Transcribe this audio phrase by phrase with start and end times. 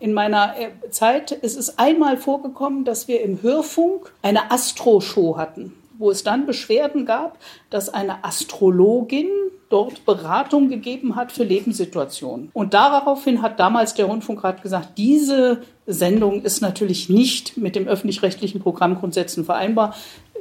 [0.00, 5.74] In meiner äh, Zeit ist es einmal vorgekommen, dass wir im Hörfunk eine Astro-Show hatten,
[5.98, 7.36] wo es dann Beschwerden gab,
[7.68, 9.28] dass eine Astrologin
[9.68, 12.50] dort Beratung gegeben hat für Lebenssituationen.
[12.54, 18.62] Und daraufhin hat damals der Rundfunkrat gesagt, diese Sendung ist natürlich nicht mit dem öffentlich-rechtlichen
[18.62, 19.94] Programmgrundsätzen vereinbar.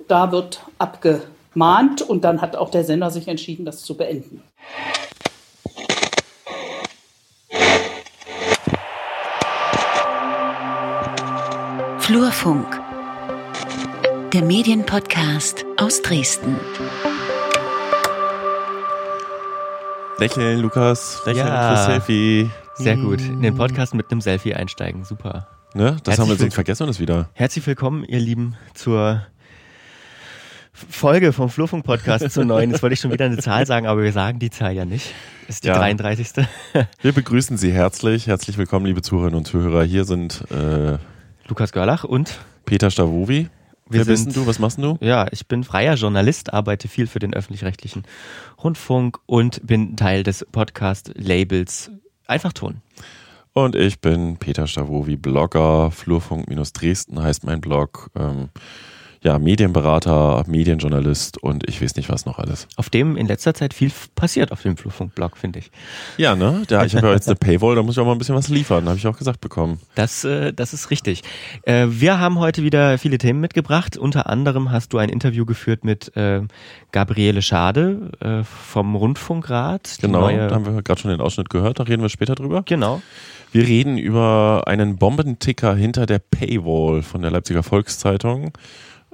[0.07, 4.41] Da wird abgemahnt und dann hat auch der Sender sich entschieden, das zu beenden.
[12.09, 12.65] Flurfunk,
[14.33, 16.55] der Medienpodcast aus Dresden.
[20.17, 21.21] Lächeln, Lukas.
[21.27, 21.75] Lächeln Ja.
[21.75, 22.49] für Selfie.
[22.73, 23.21] Sehr gut.
[23.21, 25.05] In den Podcast mit einem Selfie einsteigen.
[25.05, 25.49] Super.
[25.75, 25.97] Ne?
[26.03, 27.29] Das Herzlich haben wir jetzt vergessen wir das wieder.
[27.33, 29.21] Herzlich willkommen, ihr Lieben, zur
[30.73, 32.71] Folge vom Flurfunk-Podcast zur neuen.
[32.71, 35.13] Jetzt wollte ich schon wieder eine Zahl sagen, aber wir sagen die Zahl ja nicht.
[35.47, 35.75] Ist die Ja.
[35.77, 36.43] 33.
[37.03, 38.25] Wir begrüßen Sie herzlich.
[38.25, 39.83] Herzlich willkommen, liebe Zuhörerinnen und Zuhörer.
[39.83, 40.97] Hier sind äh,
[41.49, 43.49] Lukas Görlach und Peter Stavovi.
[43.91, 44.47] Wir Wer bist sind- denn du?
[44.47, 44.97] Was machst du?
[45.01, 48.03] ja, ich bin freier Journalist, arbeite viel für den öffentlich-rechtlichen
[48.63, 51.89] Rundfunk und bin Teil des Podcast-Labels
[52.27, 52.81] Einfach Ton.
[53.53, 55.89] Und ich bin Peter Stavovi, Blogger.
[55.89, 58.11] Flurfunk-Dresden heißt mein Blog.
[58.15, 58.49] Ähm,
[59.21, 62.67] ja, Medienberater, Medienjournalist und ich weiß nicht was noch alles.
[62.77, 65.71] Auf dem in letzter Zeit viel passiert auf dem Flurfunk-Blog, finde ich.
[66.17, 66.63] Ja, ne?
[66.69, 68.47] Ja, ich habe ja jetzt eine Paywall, da muss ich auch mal ein bisschen was
[68.47, 69.79] liefern, habe ich auch gesagt bekommen.
[69.95, 71.23] Das, äh, das ist richtig.
[71.63, 73.97] Äh, wir haben heute wieder viele Themen mitgebracht.
[73.97, 76.41] Unter anderem hast du ein Interview geführt mit äh,
[76.93, 79.97] Gabriele Schade äh, vom Rundfunkrat.
[80.01, 82.63] Genau, da haben wir gerade schon den Ausschnitt gehört, da reden wir später drüber.
[82.65, 83.01] genau.
[83.51, 88.51] Wir reden über einen Bombenticker hinter der Paywall von der Leipziger Volkszeitung.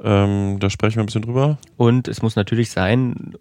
[0.03, 1.57] Ähm, da sprechen wir ein bisschen drüber.
[1.77, 3.35] Und es muss natürlich sein,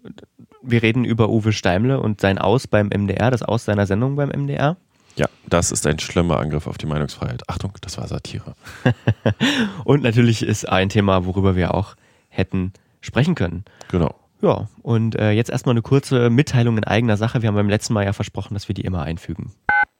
[0.61, 4.29] wir reden über Uwe Steimle und sein Aus beim MDR, das Aus seiner Sendung beim
[4.29, 4.77] MDR.
[5.15, 7.47] Ja, das ist ein schlimmer Angriff auf die Meinungsfreiheit.
[7.49, 8.55] Achtung, das war Satire.
[9.85, 11.95] Und natürlich ist ein Thema, worüber wir auch
[12.29, 13.63] hätten sprechen können.
[13.89, 14.13] Genau.
[14.41, 17.41] Ja, und äh, jetzt erstmal eine kurze Mitteilung in eigener Sache.
[17.41, 19.53] Wir haben beim letzten Mal ja versprochen, dass wir die immer einfügen.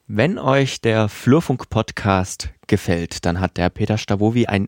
[0.07, 4.67] Wenn euch der Flurfunk-Podcast gefällt, dann hat der Peter Stavovi ein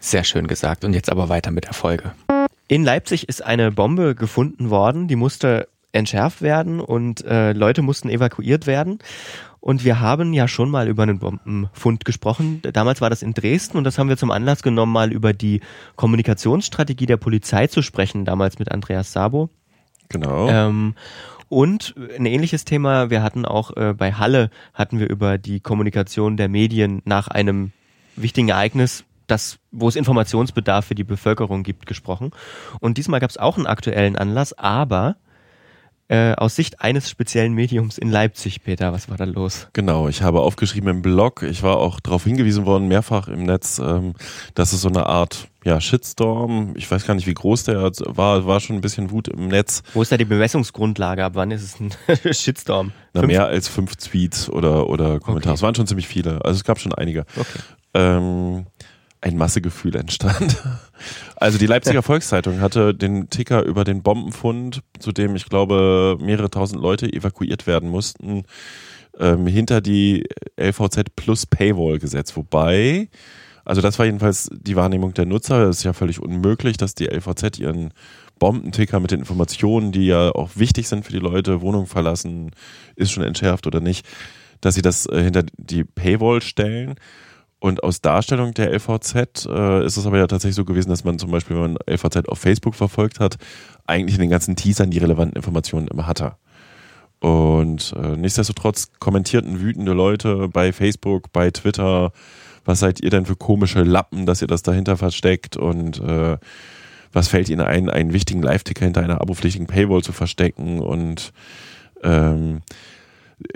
[0.00, 0.84] Sehr schön gesagt.
[0.84, 2.12] Und jetzt aber weiter mit der Folge.
[2.66, 8.08] In Leipzig ist eine Bombe gefunden worden, die musste entschärft werden und äh, Leute mussten
[8.08, 8.98] evakuiert werden.
[9.60, 12.62] Und wir haben ja schon mal über einen Bombenfund gesprochen.
[12.72, 15.60] Damals war das in Dresden und das haben wir zum Anlass genommen, mal über die
[15.96, 19.50] Kommunikationsstrategie der Polizei zu sprechen, damals mit Andreas Sabo.
[20.08, 20.48] Genau.
[20.48, 20.94] Ähm,
[21.48, 26.36] und ein ähnliches Thema, wir hatten auch äh, bei Halle, hatten wir über die Kommunikation
[26.36, 27.72] der Medien nach einem
[28.16, 32.30] wichtigen Ereignis, das, wo es Informationsbedarf für die Bevölkerung gibt, gesprochen.
[32.80, 35.16] Und diesmal gab es auch einen aktuellen Anlass, aber
[36.08, 39.68] äh, aus Sicht eines speziellen Mediums in Leipzig, Peter, was war da los?
[39.74, 43.78] Genau, ich habe aufgeschrieben im Blog, ich war auch darauf hingewiesen worden, mehrfach im Netz,
[43.78, 44.14] ähm,
[44.54, 48.44] dass es so eine Art ja, Shitstorm, ich weiß gar nicht, wie groß der war,
[48.46, 49.82] war schon ein bisschen Wut im Netz.
[49.94, 51.22] Wo ist da die Bemessungsgrundlage?
[51.24, 51.92] Ab wann ist es ein
[52.34, 52.92] Shitstorm?
[53.12, 55.52] Na, Fünf- mehr als fünf Tweets oder, oder Kommentare.
[55.52, 55.58] Okay.
[55.58, 56.44] Es waren schon ziemlich viele.
[56.44, 57.20] Also es gab schon einige.
[57.36, 57.58] Okay.
[57.94, 58.66] Ähm,
[59.20, 60.56] ein Massegefühl entstand.
[61.36, 66.50] Also die Leipziger Volkszeitung hatte den Ticker über den Bombenfund, zu dem ich glaube mehrere
[66.50, 68.42] tausend Leute evakuiert werden mussten,
[69.18, 70.28] ähm, hinter die
[70.60, 72.36] LVZ plus Paywall gesetzt.
[72.36, 73.08] Wobei,
[73.64, 75.70] also das war jedenfalls die Wahrnehmung der Nutzer.
[75.70, 77.94] Es ist ja völlig unmöglich, dass die LVZ ihren
[78.38, 82.50] Bombenticker mit den Informationen, die ja auch wichtig sind für die Leute, Wohnung verlassen,
[82.96, 84.06] ist schon entschärft oder nicht,
[84.60, 86.96] dass sie das äh, hinter die Paywall stellen.
[87.60, 91.18] Und aus Darstellung der LVZ äh, ist es aber ja tatsächlich so gewesen, dass man
[91.18, 93.36] zum Beispiel, wenn man LVZ auf Facebook verfolgt hat,
[93.86, 96.36] eigentlich in den ganzen Teasern die relevanten Informationen immer hatte.
[97.20, 102.12] Und äh, nichtsdestotrotz kommentierten wütende Leute bei Facebook, bei Twitter,
[102.64, 106.38] was seid ihr denn für komische Lappen, dass ihr das dahinter versteckt und äh,
[107.12, 111.32] was fällt ihnen ein, einen wichtigen Live-Ticker hinter einer abopflichtigen Paywall zu verstecken und
[112.02, 112.62] ähm,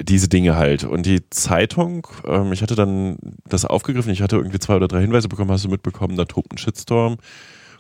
[0.01, 0.85] diese Dinge halt.
[0.85, 5.01] Und die Zeitung, ähm, ich hatte dann das aufgegriffen, ich hatte irgendwie zwei oder drei
[5.01, 7.19] Hinweise bekommen, hast du mitbekommen, da tobt ein Shitstorm,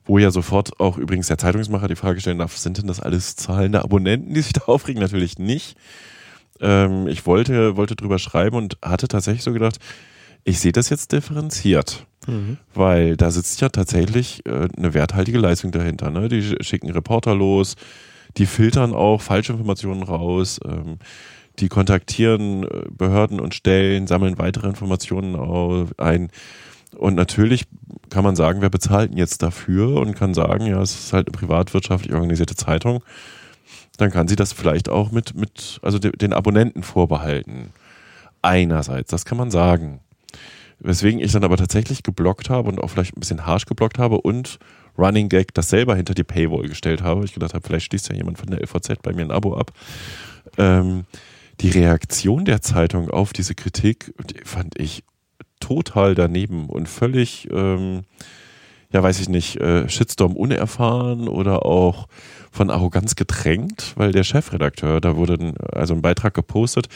[0.04, 3.36] wo ja sofort auch übrigens der Zeitungsmacher die Frage stellen darf, sind denn das alles
[3.36, 5.00] zahlende Abonnenten, die sich da aufregen?
[5.00, 5.76] Natürlich nicht.
[6.60, 9.78] Ähm, ich wollte, wollte drüber schreiben und hatte tatsächlich so gedacht,
[10.44, 12.06] Ich sehe das jetzt differenziert.
[12.74, 16.10] Weil da sitzt ja tatsächlich äh, eine werthaltige Leistung dahinter.
[16.10, 16.28] Ne?
[16.28, 17.76] Die schicken Reporter los,
[18.36, 20.98] die filtern auch Falschinformationen raus, ähm,
[21.58, 25.34] die kontaktieren äh, Behörden und Stellen, sammeln weitere Informationen
[25.98, 26.30] ein.
[26.96, 27.66] Und natürlich
[28.10, 31.28] kann man sagen, wer bezahlt denn jetzt dafür und kann sagen, ja, es ist halt
[31.28, 33.02] eine privatwirtschaftlich organisierte Zeitung.
[33.96, 37.70] Dann kann sie das vielleicht auch mit, mit also de, den Abonnenten vorbehalten.
[38.42, 40.00] Einerseits, das kann man sagen.
[40.80, 44.20] Weswegen ich dann aber tatsächlich geblockt habe und auch vielleicht ein bisschen harsch geblockt habe
[44.20, 44.58] und
[44.98, 47.24] Running Gag das selber hinter die Paywall gestellt habe.
[47.24, 49.72] Ich gedacht habe, vielleicht schließt ja jemand von der LVZ bei mir ein Abo ab.
[50.58, 51.04] Ähm,
[51.60, 55.04] die Reaktion der Zeitung auf diese Kritik die fand ich
[55.60, 58.02] total daneben und völlig, ähm,
[58.92, 62.06] ja, weiß ich nicht, äh, Shitstorm unerfahren oder auch
[62.50, 66.88] von Arroganz gedrängt, weil der Chefredakteur, da wurde ein, also ein Beitrag gepostet,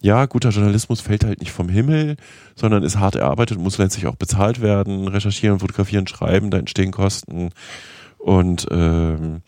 [0.00, 2.16] ja, guter Journalismus fällt halt nicht vom Himmel,
[2.54, 7.50] sondern ist hart erarbeitet, muss letztlich auch bezahlt werden, recherchieren, fotografieren, schreiben, da entstehen Kosten.
[8.18, 9.42] Und ähm,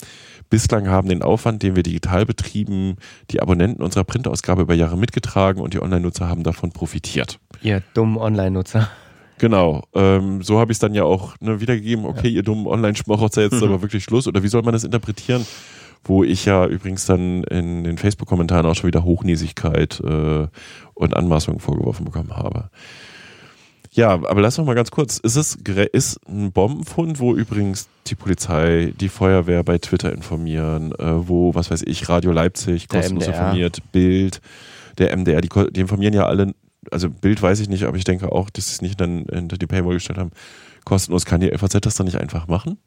[0.50, 2.96] bislang haben den Aufwand, den wir digital betrieben,
[3.30, 7.38] die Abonnenten unserer Printausgabe über Jahre mitgetragen und die Online-Nutzer haben davon profitiert.
[7.62, 8.90] Ihr dummen Online-Nutzer.
[9.38, 13.40] Genau, ähm, so habe ich es dann ja auch ne, wiedergegeben, okay, ihr dummen Online-Schmarotzer,
[13.40, 14.28] jetzt ist aber wirklich Schluss.
[14.28, 15.46] Oder wie soll man das interpretieren?
[16.04, 20.46] Wo ich ja übrigens dann in den Facebook-Kommentaren auch schon wieder Hochnäsigkeit äh,
[20.94, 22.70] und Anmaßungen vorgeworfen bekommen habe.
[23.92, 25.18] Ja, aber lass noch mal ganz kurz.
[25.18, 25.56] Ist es
[25.92, 31.70] ist ein Bombenfund, wo übrigens die Polizei, die Feuerwehr bei Twitter informieren, äh, wo, was
[31.70, 34.40] weiß ich, Radio Leipzig kostenlos informiert, Bild,
[34.98, 36.54] der MDR, die, die informieren ja alle,
[36.92, 39.58] also Bild weiß ich nicht, aber ich denke auch, dass sie es nicht dann hinter
[39.58, 40.30] die Paywall gestellt haben.
[40.84, 42.78] Kostenlos kann die LVZ das dann nicht einfach machen?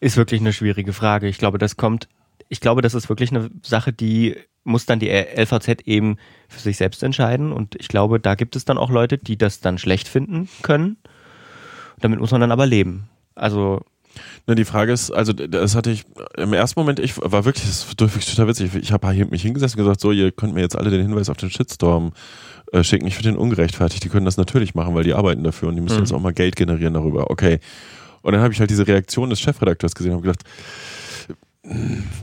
[0.00, 1.28] Ist wirklich eine schwierige Frage.
[1.28, 2.08] Ich glaube, das kommt,
[2.48, 6.16] ich glaube, das ist wirklich eine Sache, die muss dann die LVZ eben
[6.48, 7.52] für sich selbst entscheiden.
[7.52, 10.96] Und ich glaube, da gibt es dann auch Leute, die das dann schlecht finden können.
[12.00, 13.08] Damit muss man dann aber leben.
[13.34, 13.80] Also,
[14.46, 16.04] Na, die Frage ist, also das hatte ich
[16.36, 18.74] im ersten Moment, ich war wirklich, das ist wirklich total witzig.
[18.74, 21.36] Ich habe mich hingesetzt und gesagt, so, ihr könnt mir jetzt alle den Hinweis auf
[21.36, 22.12] den Shitstorm
[22.72, 23.06] äh, schicken.
[23.06, 24.02] Ich finde den ungerechtfertigt.
[24.04, 26.00] Die können das natürlich machen, weil die arbeiten dafür und die müssen Mhm.
[26.02, 27.30] jetzt auch mal Geld generieren darüber.
[27.30, 27.60] Okay.
[28.22, 30.44] Und dann habe ich halt diese Reaktion des Chefredakteurs gesehen und habe gedacht,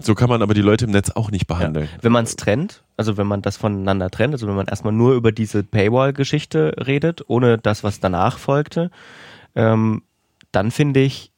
[0.01, 1.87] so kann man aber die Leute im Netz auch nicht behandeln.
[2.01, 5.13] wenn man es trennt, also wenn man das voneinander trennt, also wenn man erstmal nur
[5.13, 8.91] über diese Paywall-Geschichte redet, ohne das, was danach folgte,
[9.55, 10.01] ähm,
[10.51, 11.31] dann finde ich,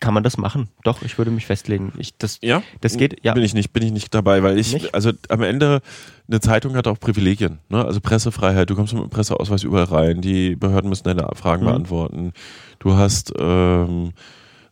[0.00, 0.68] kann man das machen.
[0.82, 1.92] Doch, ich würde mich festlegen.
[1.96, 2.62] Ich, das, Ja?
[2.82, 3.32] Das geht, ja.
[3.32, 4.94] Bin ich nicht, bin ich nicht dabei, weil ich, Nicht?
[4.94, 5.80] also am Ende,
[6.28, 7.82] eine Zeitung hat auch Privilegien, ne?
[7.84, 11.68] Also Pressefreiheit, du kommst mit dem Presseausweis überall rein, die Behörden müssen deine Fragen Mhm.
[11.68, 12.32] beantworten.
[12.80, 14.12] Du hast ähm,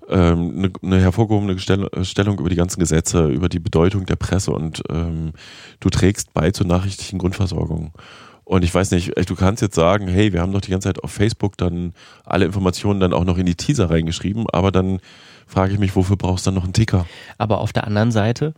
[0.08, 4.82] eine, eine hervorgehobene Stell Stellung über die ganzen Gesetze, über die Bedeutung der Presse und
[4.90, 5.32] ähm,
[5.80, 7.92] du trägst bei zur nachrichtlichen Grundversorgung.
[8.44, 11.02] Und ich weiß nicht, du kannst jetzt sagen, hey, wir haben doch die ganze Zeit
[11.02, 11.94] auf Facebook dann
[12.24, 15.00] alle Informationen dann auch noch in die Teaser reingeschrieben, aber dann
[15.46, 17.06] frage ich mich, wofür brauchst du dann noch einen Ticker?
[17.38, 18.54] Aber auf der anderen Seite,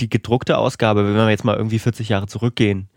[0.00, 2.88] die gedruckte Ausgabe, wenn wir jetzt mal irgendwie 40 Jahre zurückgehen,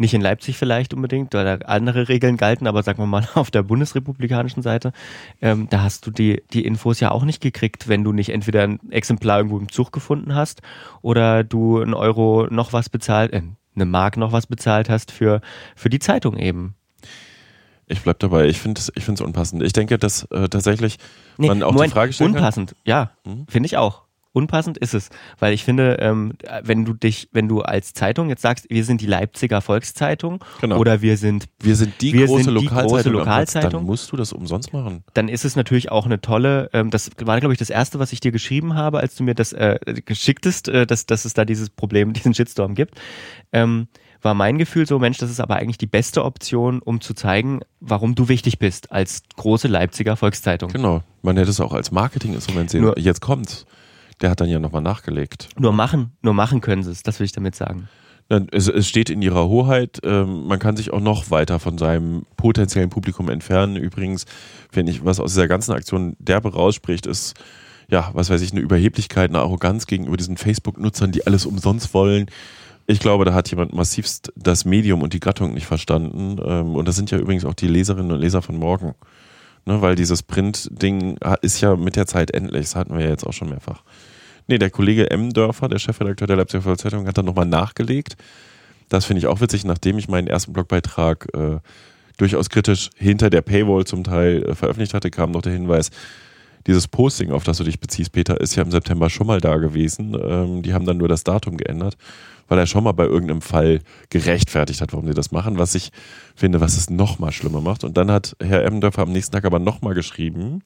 [0.00, 3.50] nicht in Leipzig vielleicht unbedingt, weil da andere Regeln galten, aber sagen wir mal auf
[3.50, 4.92] der bundesrepublikanischen Seite,
[5.42, 8.62] ähm, da hast du die, die Infos ja auch nicht gekriegt, wenn du nicht entweder
[8.62, 10.62] ein Exemplar irgendwo im Zug gefunden hast
[11.02, 13.42] oder du einen Euro noch was bezahlt, äh,
[13.76, 15.40] eine Mark noch was bezahlt hast für,
[15.76, 16.74] für die Zeitung eben.
[17.86, 18.46] Ich bleib dabei.
[18.46, 19.62] Ich finde es ich find's unpassend.
[19.64, 20.98] Ich denke, dass äh, tatsächlich
[21.38, 22.26] Nee, man auch Moment, die Frage kann.
[22.28, 23.46] unpassend, ja, Mhm.
[23.48, 24.02] finde ich auch.
[24.32, 25.08] Unpassend ist es,
[25.40, 29.00] weil ich finde, ähm, wenn du dich, wenn du als Zeitung jetzt sagst, wir sind
[29.00, 30.78] die Leipziger Volkszeitung Genau.
[30.78, 32.88] oder wir sind, Wir sind die Wir große sind die Lokalzeitung.
[32.92, 33.70] große Lokalzeitung.
[33.72, 35.02] Dann musst du das umsonst machen.
[35.14, 38.12] dann ist es natürlich auch eine tolle, ähm, das war glaube ich das erste, was
[38.12, 41.44] ich dir geschrieben habe, als du mir das äh, geschicktest, äh, dass, dass es da
[41.44, 43.00] dieses Problem, diesen Shitstorm gibt.
[43.52, 43.88] Ähm,
[44.22, 47.60] war mein Gefühl so, Mensch, das ist aber eigentlich die beste Option, um zu zeigen,
[47.80, 50.70] warum du wichtig bist als große Leipziger Volkszeitung.
[50.70, 51.02] Genau.
[51.22, 52.82] Man hätte es auch als Marketinginstrument sehen.
[52.82, 53.64] Nur- Jetzt kommt's.
[54.20, 55.48] Der hat dann ja nochmal nachgelegt.
[55.58, 57.88] Nur machen, nur machen können sie es, das will ich damit sagen.
[58.52, 59.98] Es, es steht in ihrer Hoheit.
[60.04, 63.74] Ähm, man kann sich auch noch weiter von seinem potenziellen Publikum entfernen.
[63.74, 64.24] Übrigens,
[64.70, 67.34] finde ich, was aus dieser ganzen Aktion derbe rausspricht, ist,
[67.88, 72.26] ja, was weiß ich, eine Überheblichkeit, eine Arroganz gegenüber diesen Facebook-Nutzern, die alles umsonst wollen.
[72.86, 76.40] Ich glaube, da hat jemand massivst das Medium und die Gattung nicht verstanden.
[76.44, 78.94] Ähm, und das sind ja übrigens auch die Leserinnen und Leser von morgen.
[79.66, 82.62] Ne, weil dieses Print-Ding ist ja mit der Zeit endlich.
[82.62, 83.82] Das hatten wir ja jetzt auch schon mehrfach.
[84.50, 85.32] Nee, der Kollege M.
[85.32, 88.16] Dörfer, der Chefredakteur der Leipziger Volkszeitung, hat dann nochmal nachgelegt.
[88.88, 91.58] Das finde ich auch witzig, nachdem ich meinen ersten Blogbeitrag äh,
[92.16, 95.90] durchaus kritisch hinter der Paywall zum Teil äh, veröffentlicht hatte, kam noch der Hinweis,
[96.66, 99.56] dieses Posting, auf das du dich beziehst, Peter, ist ja im September schon mal da
[99.56, 100.16] gewesen.
[100.20, 101.96] Ähm, die haben dann nur das Datum geändert,
[102.48, 103.78] weil er schon mal bei irgendeinem Fall
[104.08, 105.92] gerechtfertigt hat, warum sie das machen, was ich
[106.34, 107.84] finde, was es noch mal schlimmer macht.
[107.84, 110.64] Und dann hat Herr Emmendorfer am nächsten Tag aber noch mal geschrieben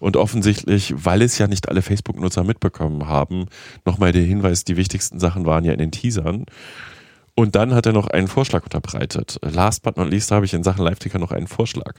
[0.00, 3.46] und offensichtlich, weil es ja nicht alle Facebook-Nutzer mitbekommen haben,
[3.84, 6.44] nochmal der Hinweis, die wichtigsten Sachen waren ja in den Teasern.
[7.34, 9.38] Und dann hat er noch einen Vorschlag unterbreitet.
[9.42, 11.94] Last but not least habe ich in Sachen Live-Ticker noch einen Vorschlag.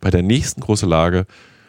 [0.00, 1.26] Bei der nächsten großen Lage,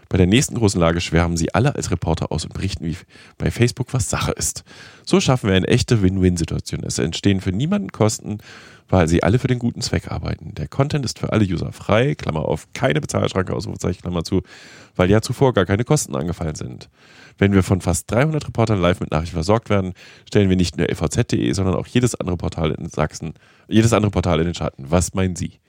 [0.10, 2.98] bei der nächsten großen Lage schwärmen sie alle als Reporter aus und berichten, wie
[3.38, 4.64] bei Facebook was Sache ist.
[5.04, 6.84] So schaffen wir eine echte Win-Win-Situation.
[6.84, 8.40] Es entstehen für niemanden Kosten,
[8.88, 10.54] weil sie alle für den guten Zweck arbeiten.
[10.56, 14.44] Der Content ist für alle User frei, Klammer auf, keine Bezahlschranke, Ausrufezeichen, Klammer zu,
[14.96, 16.90] weil ja zuvor gar keine Kosten angefallen sind.
[17.38, 19.94] Wenn wir von fast 300 Reportern live mit Nachrichten versorgt werden,
[20.28, 23.34] stellen wir nicht nur lvz.de, sondern auch jedes andere Portal in Sachsen,
[23.68, 24.86] jedes andere Portal in den Schatten.
[24.90, 25.60] Was meinen Sie?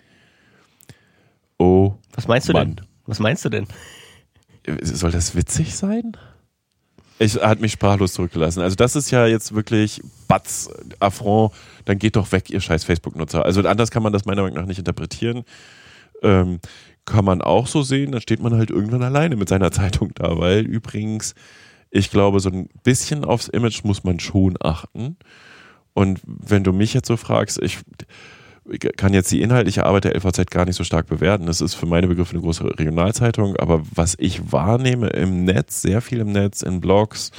[1.58, 1.94] Oh.
[2.12, 2.76] Was meinst du Mann.
[2.76, 2.86] denn?
[3.06, 3.66] Was meinst du denn?
[4.82, 6.16] Soll das witzig sein?
[7.18, 8.60] Ich hat mich sprachlos zurückgelassen.
[8.60, 10.68] Also das ist ja jetzt wirklich Batz,
[11.00, 11.52] Affront,
[11.86, 13.44] dann geht doch weg, ihr scheiß Facebook-Nutzer.
[13.44, 15.44] Also anders kann man das meiner Meinung nach nicht interpretieren.
[16.22, 16.60] Ähm,
[17.06, 20.38] kann man auch so sehen, dann steht man halt irgendwann alleine mit seiner Zeitung da,
[20.38, 21.34] weil übrigens,
[21.90, 25.16] ich glaube, so ein bisschen aufs Image muss man schon achten.
[25.94, 27.78] Und wenn du mich jetzt so fragst, ich
[28.96, 31.46] kann jetzt die inhaltliche Arbeit der LVZ gar nicht so stark bewerten.
[31.46, 36.00] Das ist für meine Begriffe eine große Regionalzeitung, aber was ich wahrnehme im Netz, sehr
[36.00, 37.30] viel im Netz, in Blogs,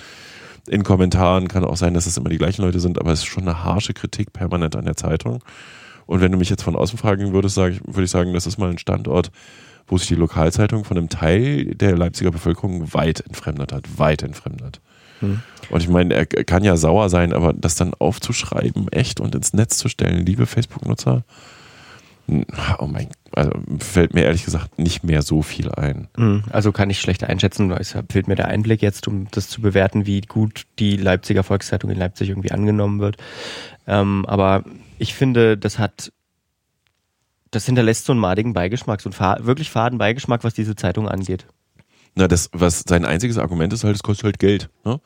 [0.68, 3.26] in Kommentaren, kann auch sein, dass es immer die gleichen Leute sind, aber es ist
[3.26, 5.44] schon eine harsche Kritik permanent an der Zeitung.
[6.06, 8.58] Und wenn du mich jetzt von außen fragen würdest, ich, würde ich sagen, das ist
[8.58, 9.32] mal ein Standort,
[9.88, 14.82] wo sich die Lokalzeitung von einem Teil der Leipziger Bevölkerung weit entfremdet hat, weit entfremdet.
[15.20, 15.42] Hm.
[15.70, 19.54] Und ich meine, er kann ja sauer sein, aber das dann aufzuschreiben, echt und ins
[19.54, 21.24] Netz zu stellen, liebe Facebook-Nutzer,
[22.80, 26.08] oh mein, also fällt mir ehrlich gesagt nicht mehr so viel ein.
[26.18, 26.44] Mhm.
[26.50, 30.06] Also kann ich schlecht einschätzen, es fehlt mir der Einblick jetzt, um das zu bewerten,
[30.06, 33.18] wie gut die Leipziger Volkszeitung in Leipzig irgendwie angenommen wird.
[33.88, 34.64] Ähm, aber
[34.98, 36.12] ich finde, das hat,
[37.52, 41.08] das hinterlässt so einen madigen Beigeschmack, so einen fa wirklich faden Beigeschmack, was diese Zeitung
[41.08, 41.48] angeht.
[42.18, 44.72] Na, das, was sein einziges Argument ist halt, es kostet halt Geld.
[44.84, 45.00] Ne?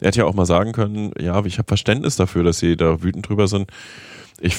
[0.00, 3.02] Er hätte ja auch mal sagen können, ja, ich habe Verständnis dafür, dass sie da
[3.02, 3.70] wütend drüber sind.
[4.38, 4.54] Ich,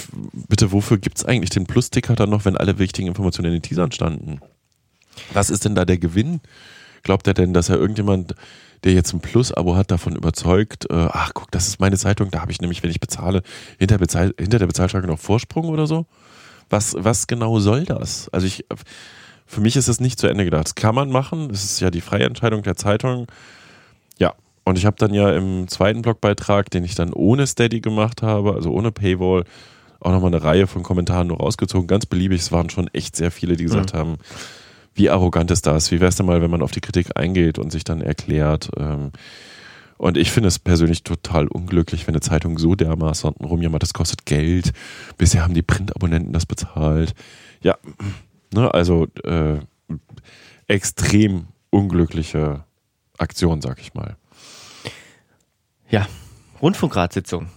[0.48, 3.92] bitte, wofür gibt's eigentlich den Plus-Ticker dann noch, wenn alle wichtigen Informationen in den Teasern
[3.92, 4.40] standen?
[5.34, 6.42] Was ist denn da der Gewinn?
[7.04, 8.34] Glaubt er denn, dass er irgendjemand,
[8.84, 12.42] der jetzt ein Plus-Abo hat, davon überzeugt, äh, ach guck, das ist meine Zeitung, da
[12.42, 13.44] habe ich nämlich, wenn ich bezahle,
[13.78, 16.08] hinter, Bezahl hinter der Bezahlschranke noch Vorsprung oder so?
[16.72, 18.30] Was, was genau soll das?
[18.30, 18.66] Also ich,
[19.50, 20.66] für mich ist es nicht zu Ende gedacht.
[20.66, 23.26] Das kann man machen, das ist ja die freie Entscheidung der Zeitung.
[24.20, 28.22] Ja, und ich habe dann ja im zweiten Blogbeitrag, den ich dann ohne Steady gemacht
[28.22, 29.46] habe, also ohne Paywall,
[30.00, 31.88] auch nochmal eine Reihe von Kommentaren nur rausgezogen.
[31.88, 34.18] Ganz beliebig, es waren schon echt sehr viele, die gesagt haben,
[34.94, 35.90] wie arrogant ist das?
[35.90, 38.70] Wie wäre es denn mal, wenn man auf die Kritik eingeht und sich dann erklärt?
[38.78, 39.12] Ähm,
[39.98, 44.28] und ich finde es persönlich total unglücklich, wenn eine Zeitung so dermaßen rumjammert, das kostet
[44.28, 44.74] Geld.
[45.18, 47.16] Bisher haben die Printabonnenten das bezahlt.
[47.62, 47.78] Ja,
[48.54, 49.60] ne, also äh,
[50.68, 52.64] extrem unglückliche
[53.18, 54.16] Aktion, sag ich mal.
[55.90, 56.08] Ja,
[56.62, 57.48] Rundfunkratssitzung.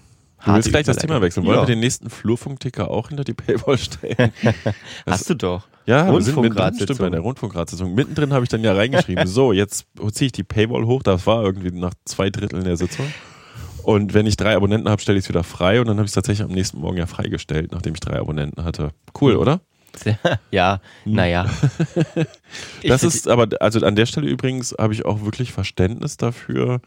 [0.44, 1.46] Du willst gleich das Thema wechseln.
[1.46, 1.62] Wollen Ja.
[1.62, 4.32] wir den nächsten Flurfunkticker auch hinter die Paywall stellen?
[5.06, 5.68] Hast du doch.
[5.86, 6.84] Ja, wir sind mittendrin, Rundfunkratssitzung.
[6.96, 7.94] stimmt, bei der Rundfunkratssitzung.
[7.94, 11.42] Mittendrin habe ich dann ja reingeschrieben, so, jetzt ziehe ich die Paywall hoch, das war
[11.44, 13.06] irgendwie nach zwei Dritteln der Sitzung.
[13.84, 16.10] Und wenn ich drei Abonnenten habe, stelle ich es wieder frei und dann habe ich
[16.10, 18.90] es tatsächlich am nächsten Morgen ja freigestellt, nachdem ich drei Abonnenten hatte.
[19.20, 19.60] Cool, oder?
[20.50, 21.46] Ja, naja.
[22.82, 26.80] Ich Das ist aber, also an der Stelle übrigens habe ich auch wirklich Verständnis dafür,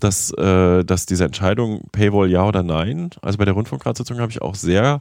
[0.00, 4.42] dass, äh, dass diese Entscheidung Paywall ja oder nein, also bei der Rundfunkratssitzung habe ich
[4.42, 5.00] auch sehr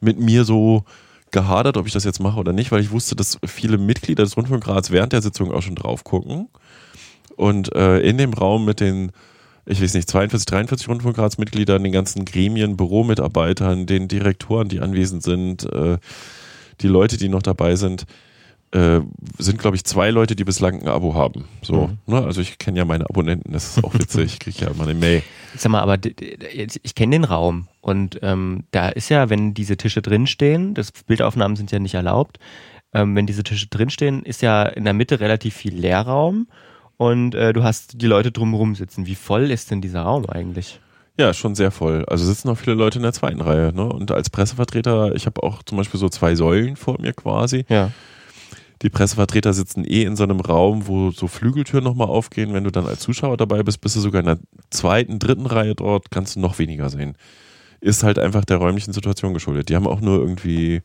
[0.00, 0.84] mit mir so
[1.32, 4.36] gehadert, ob ich das jetzt mache oder nicht, weil ich wusste, dass viele Mitglieder des
[4.36, 6.48] Rundfunkrats während der Sitzung auch schon drauf gucken.
[7.36, 9.12] Und äh, in dem Raum mit den,
[9.66, 15.64] ich weiß nicht, 42, 43 Rundfunkratsmitgliedern, den ganzen Gremien, Büromitarbeitern, den Direktoren, die anwesend sind,
[15.70, 15.98] äh,
[16.80, 18.06] die Leute, die noch dabei sind,
[18.72, 19.00] äh,
[19.38, 21.44] sind, glaube ich, zwei Leute, die bislang ein Abo haben.
[21.62, 21.98] So, Mhm.
[22.06, 22.24] ne?
[22.24, 24.94] Also ich kenne ja meine Abonnenten, das ist auch witzig, ich kriege ja immer eine
[24.94, 25.22] Mail.
[25.56, 30.02] Sag mal, aber ich kenne den Raum und ähm, da ist ja, wenn diese Tische
[30.02, 32.38] drinstehen, das Bildaufnahmen sind ja nicht erlaubt,
[32.92, 36.48] ähm, wenn diese Tische drinstehen, ist ja in der Mitte relativ viel Leerraum
[36.96, 39.06] und äh, du hast die Leute drumherum sitzen.
[39.06, 40.80] Wie voll ist denn dieser Raum eigentlich?
[41.18, 42.04] Ja, schon sehr voll.
[42.06, 43.72] Also sitzen auch viele Leute in der zweiten Reihe.
[43.74, 43.84] Ne?
[43.84, 47.64] Und als Pressevertreter, ich habe auch zum Beispiel so zwei Säulen vor mir quasi.
[47.68, 47.90] Ja.
[48.82, 52.52] Die Pressevertreter sitzen eh in so einem Raum, wo so Flügeltüren nochmal aufgehen.
[52.52, 54.38] Wenn du dann als Zuschauer dabei bist, bist du sogar in der
[54.70, 57.16] zweiten, dritten Reihe dort, kannst du noch weniger sehen.
[57.80, 59.70] Ist halt einfach der räumlichen Situation geschuldet.
[59.70, 60.82] Die haben auch nur irgendwie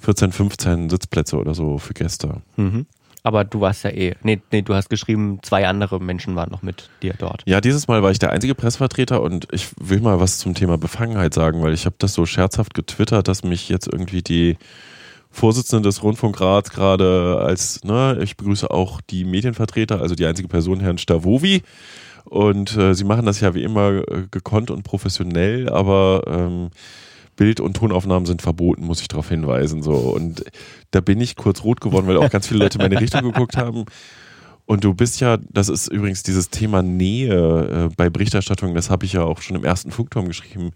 [0.00, 2.40] 14, 15 Sitzplätze oder so für Gäste.
[2.56, 2.86] Mhm.
[3.26, 4.14] Aber du warst ja eh.
[4.22, 7.42] Nee, nee, du hast geschrieben, zwei andere Menschen waren noch mit dir dort.
[7.44, 10.78] Ja, dieses Mal war ich der einzige Pressevertreter und ich will mal was zum Thema
[10.78, 14.58] Befangenheit sagen, weil ich habe das so scherzhaft getwittert, dass mich jetzt irgendwie die
[15.28, 20.78] Vorsitzende des Rundfunkrats gerade als, ne, ich begrüße auch die Medienvertreter, also die einzige Person,
[20.78, 21.62] Herrn Stavovi.
[22.26, 26.70] Und äh, sie machen das ja wie immer äh, gekonnt und professionell, aber ähm,
[27.36, 29.82] Bild- und Tonaufnahmen sind verboten, muss ich darauf hinweisen.
[29.82, 29.94] So.
[29.94, 30.44] Und
[30.90, 33.56] da bin ich kurz rot geworden, weil auch ganz viele Leute in meine Richtung geguckt
[33.56, 33.84] haben.
[34.64, 39.04] Und du bist ja, das ist übrigens dieses Thema Nähe äh, bei Berichterstattung, das habe
[39.06, 40.72] ich ja auch schon im ersten Funkturm geschrieben.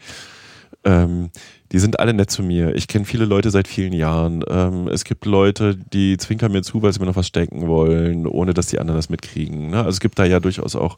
[0.84, 1.30] Ähm,
[1.72, 2.74] die sind alle nett zu mir.
[2.74, 4.44] Ich kenne viele Leute seit vielen Jahren.
[4.48, 8.26] Ähm, es gibt Leute, die zwinkern mir zu, weil sie mir noch was stecken wollen,
[8.26, 9.70] ohne dass die anderen das mitkriegen.
[9.70, 9.78] Ne?
[9.78, 10.96] Also es gibt da ja durchaus auch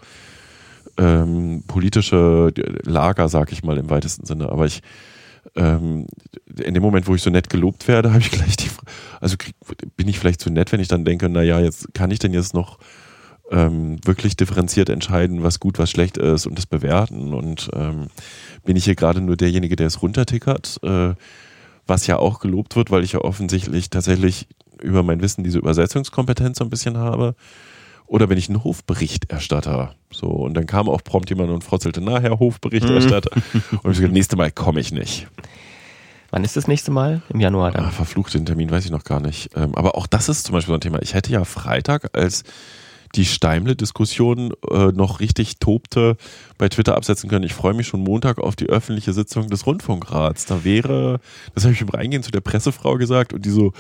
[0.98, 2.52] ähm, politische
[2.84, 4.50] Lager, sag ich mal im weitesten Sinne.
[4.50, 4.82] Aber ich
[5.56, 6.06] ähm,
[6.62, 8.70] in dem Moment, wo ich so nett gelobt werde, habe ich gleich die,
[9.20, 9.54] also krieg,
[9.96, 12.54] bin ich vielleicht zu nett, wenn ich dann denke, naja, jetzt kann ich denn jetzt
[12.54, 12.78] noch
[13.50, 18.06] ähm, wirklich differenziert entscheiden, was gut, was schlecht ist und das bewerten und ähm,
[18.64, 21.14] bin ich hier gerade nur derjenige, der es runtertickert, äh,
[21.86, 24.46] was ja auch gelobt wird, weil ich ja offensichtlich tatsächlich
[24.80, 27.34] über mein Wissen diese Übersetzungskompetenz so ein bisschen habe.
[28.12, 29.94] Oder bin ich ein Hofberichterstatter?
[30.12, 33.30] So, und dann kam auch prompt jemand und frotzelte nachher Hofberichterstatter.
[33.82, 35.28] und ich gesagt, nächste Mal komme ich nicht.
[36.30, 37.22] Wann ist das nächste Mal?
[37.30, 37.86] Im Januar dann?
[37.86, 39.48] Ah, verflucht den Termin, weiß ich noch gar nicht.
[39.56, 41.00] Ähm, aber auch das ist zum Beispiel so ein Thema.
[41.00, 42.44] Ich hätte ja Freitag, als
[43.14, 46.18] die Steimle-Diskussion äh, noch richtig tobte,
[46.58, 47.46] bei Twitter absetzen können.
[47.46, 50.44] Ich freue mich schon Montag auf die öffentliche Sitzung des Rundfunkrats.
[50.44, 51.20] Da wäre,
[51.54, 53.72] das habe ich im Reingehen zu der Pressefrau gesagt und die so,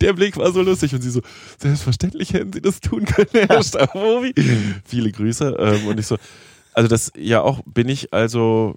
[0.00, 1.20] der Blick war so lustig und sie so,
[1.58, 4.34] selbstverständlich hätten sie das tun können, Herr Stavovi.
[4.84, 5.56] Viele Grüße.
[5.58, 6.16] Ähm, und ich so,
[6.74, 8.76] also das ja auch, bin ich also,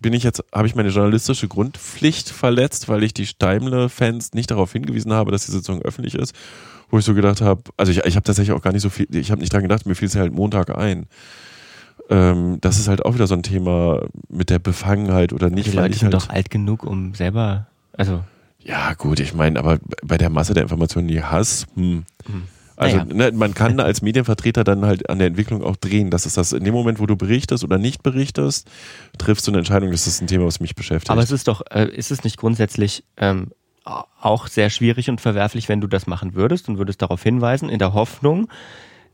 [0.00, 4.72] bin ich jetzt, habe ich meine journalistische Grundpflicht verletzt, weil ich die Steimle-Fans nicht darauf
[4.72, 6.34] hingewiesen habe, dass die Sitzung öffentlich ist,
[6.90, 9.06] wo ich so gedacht habe, also ich, ich habe tatsächlich auch gar nicht so viel,
[9.14, 11.06] ich habe nicht dran gedacht, mir fiel es ja halt Montag ein.
[12.10, 15.72] Ähm, das ist halt auch wieder so ein Thema mit der Befangenheit oder nicht.
[15.72, 18.22] Die Leute sind halt, doch alt genug, um selber, also
[18.68, 22.04] ja, gut, ich meine, aber bei der Masse der Informationen, die Hass, hm.
[22.76, 23.12] Also naja.
[23.12, 26.10] ne, man kann als Medienvertreter dann halt an der Entwicklung auch drehen.
[26.10, 28.70] Das ist das, in dem Moment, wo du berichtest oder nicht berichtest,
[29.18, 31.10] triffst du eine Entscheidung, das ist ein Thema, was mich beschäftigt.
[31.10, 33.48] Aber es ist doch, äh, ist es nicht grundsätzlich ähm,
[33.84, 37.80] auch sehr schwierig und verwerflich, wenn du das machen würdest und würdest darauf hinweisen, in
[37.80, 38.48] der Hoffnung,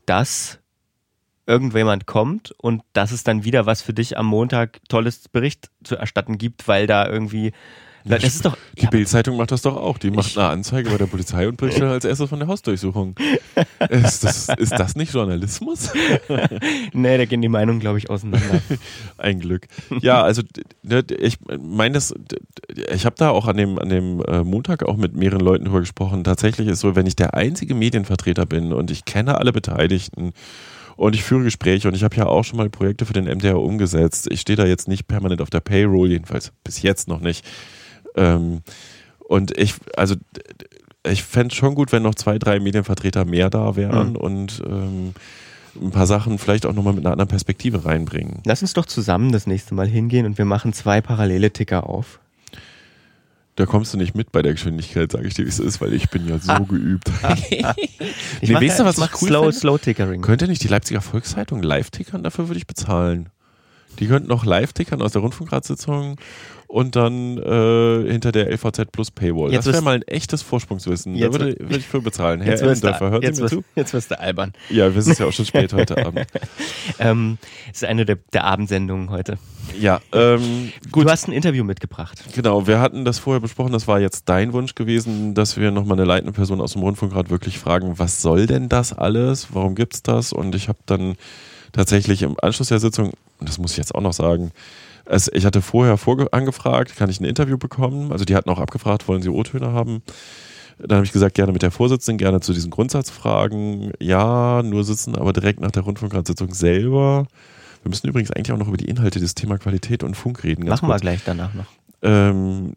[0.05, 0.59] dass
[1.47, 5.95] irgendjemand kommt und dass es dann wieder was für dich am Montag tolles Bericht zu
[5.95, 7.51] erstatten gibt, weil da irgendwie
[8.05, 9.97] das ist doch, die ja, Bildzeitung macht das doch auch.
[9.97, 13.15] Die macht eine Anzeige bei der Polizei und berichtet als erstes von der Hausdurchsuchung.
[13.89, 15.91] ist, das, ist das nicht Journalismus?
[16.93, 18.61] nee, da gehen die Meinungen, glaube ich, auseinander.
[19.17, 19.67] Ein Glück.
[20.01, 20.43] Ja, also
[20.83, 21.99] ne, ich meine
[22.91, 25.79] ich habe da auch an dem, an dem äh, Montag auch mit mehreren Leuten drüber
[25.79, 26.23] gesprochen.
[26.23, 30.33] Tatsächlich ist so, wenn ich der einzige Medienvertreter bin und ich kenne alle Beteiligten,
[30.97, 33.59] und ich führe Gespräche und ich habe ja auch schon mal Projekte für den MDR
[33.59, 34.27] umgesetzt.
[34.31, 37.45] Ich stehe da jetzt nicht permanent auf der Payroll, jedenfalls bis jetzt noch nicht.
[38.15, 38.61] Ähm,
[39.19, 40.15] und ich, also
[41.05, 44.15] ich fände es schon gut, wenn noch zwei, drei Medienvertreter mehr da wären mhm.
[44.15, 45.13] und ähm,
[45.81, 48.41] ein paar Sachen vielleicht auch nochmal mit einer anderen Perspektive reinbringen.
[48.45, 52.19] Lass uns doch zusammen das nächste Mal hingehen und wir machen zwei parallele Ticker auf.
[53.57, 55.93] Da kommst du nicht mit bei der Geschwindigkeit, sage ich dir, wie es ist, weil
[55.93, 57.09] ich bin ja so geübt.
[57.49, 57.61] ich
[58.41, 60.21] nee, mach, weißt du, was ich cool slow, slow Tickering.
[60.21, 62.23] Könnte nicht die Leipziger Volkszeitung live tickern?
[62.23, 63.29] Dafür würde ich bezahlen.
[63.99, 66.17] Die könnten noch live tickern aus der Rundfunkratssitzung
[66.67, 69.51] und dann äh, hinter der LVZ Plus Paywall.
[69.51, 71.17] Jetzt das wäre mal ein echtes Vorsprungswissen.
[71.19, 72.41] Da würde, würde ich für bezahlen.
[72.41, 73.63] Herr Ellendorfer, hören jetzt mir zu?
[73.75, 74.53] Jetzt wirst du albern.
[74.69, 76.27] Ja, wir sind ja auch schon spät heute Abend.
[76.99, 79.37] ähm, das ist eine der, der Abendsendungen heute.
[79.79, 81.05] Ja, ähm, gut.
[81.05, 82.23] Du hast ein Interview mitgebracht.
[82.33, 83.73] Genau, wir hatten das vorher besprochen.
[83.73, 87.29] Das war jetzt dein Wunsch gewesen, dass wir nochmal eine leitende Person aus dem Rundfunkrat
[87.29, 89.49] wirklich fragen, was soll denn das alles?
[89.53, 90.33] Warum gibt's das?
[90.33, 91.15] Und ich habe dann
[91.71, 94.51] tatsächlich im Anschluss der Sitzung, und das muss ich jetzt auch noch sagen,
[95.05, 98.11] es, ich hatte vorher vorge angefragt, kann ich ein Interview bekommen?
[98.11, 100.01] Also die hatten auch abgefragt, wollen sie O-Töne haben?
[100.79, 103.93] Dann habe ich gesagt, gerne mit der Vorsitzenden, gerne zu diesen Grundsatzfragen.
[103.99, 107.27] Ja, nur sitzen, aber direkt nach der Rundfunkratssitzung selber.
[107.83, 110.65] Wir müssen übrigens eigentlich auch noch über die Inhalte des Thema Qualität und Funk reden.
[110.65, 110.97] Machen kurz.
[110.97, 111.67] wir gleich danach noch.
[112.01, 112.73] Ähm,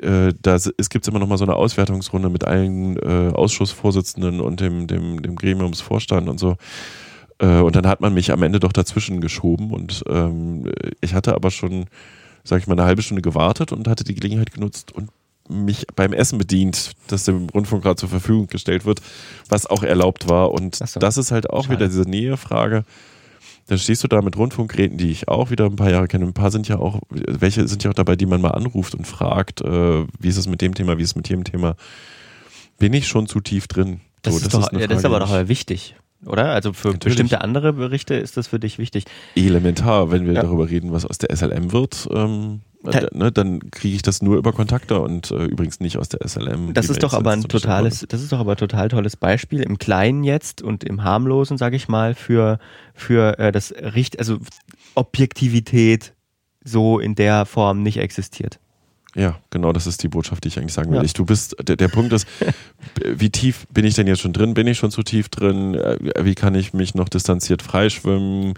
[0.00, 4.60] äh, da, es gibt immer noch mal so eine Auswertungsrunde mit allen äh, Ausschussvorsitzenden und
[4.60, 6.56] dem, dem, dem Gremiumsvorstand und so.
[7.40, 11.34] Äh, und dann hat man mich am Ende doch dazwischen geschoben und ähm, ich hatte
[11.34, 11.86] aber schon,
[12.44, 15.10] sag ich mal, eine halbe Stunde gewartet und hatte die Gelegenheit genutzt und
[15.48, 19.00] mich beim Essen bedient, das dem Rundfunkrat zur Verfügung gestellt wird,
[19.48, 20.52] was auch erlaubt war.
[20.52, 21.00] Und so.
[21.00, 21.76] das ist halt auch Schade.
[21.76, 22.84] wieder diese Nähefrage.
[23.66, 26.26] Dann stehst du da mit Rundfunkgeräten, die ich auch wieder ein paar Jahre kenne.
[26.26, 29.06] Ein paar sind ja auch, welche sind ja auch dabei, die man mal anruft und
[29.06, 31.74] fragt, äh, wie ist es mit dem Thema, wie ist es mit dem Thema.
[32.78, 34.00] Bin ich schon zu tief drin?
[34.22, 36.50] Das, So, ist, das doch, ist ja, das ist aber doch wichtig, oder?
[36.50, 37.16] Also für Natürlich.
[37.16, 39.04] bestimmte andere Berichte ist das für dich wichtig.
[39.36, 40.42] elementar, wenn wir Ja.
[40.42, 42.08] darüber reden, was aus der SLM wird.
[42.12, 46.08] Ähm, Da- ne, dann kriege ich das nur über Kontakte und äh, übrigens nicht aus
[46.08, 46.72] der SLM.
[46.72, 49.76] Das ist doch aber ein totales, das ist doch aber ein total tolles Beispiel im
[49.76, 52.58] Kleinen jetzt und im harmlosen, sage ich mal, für
[52.94, 54.38] für äh, das Richt, also
[54.94, 56.14] Objektivität
[56.64, 58.58] so in der Form nicht existiert.
[59.16, 60.98] Ja, genau, das ist die Botschaft, die ich eigentlich sagen will.
[60.98, 61.04] Ja.
[61.04, 62.28] Ich, du bist, der, der Punkt ist,
[63.04, 64.54] wie tief bin ich denn jetzt schon drin?
[64.54, 65.74] Bin ich schon zu tief drin?
[65.74, 68.54] Äh, Wie kann ich mich noch distanziert freischwimmen?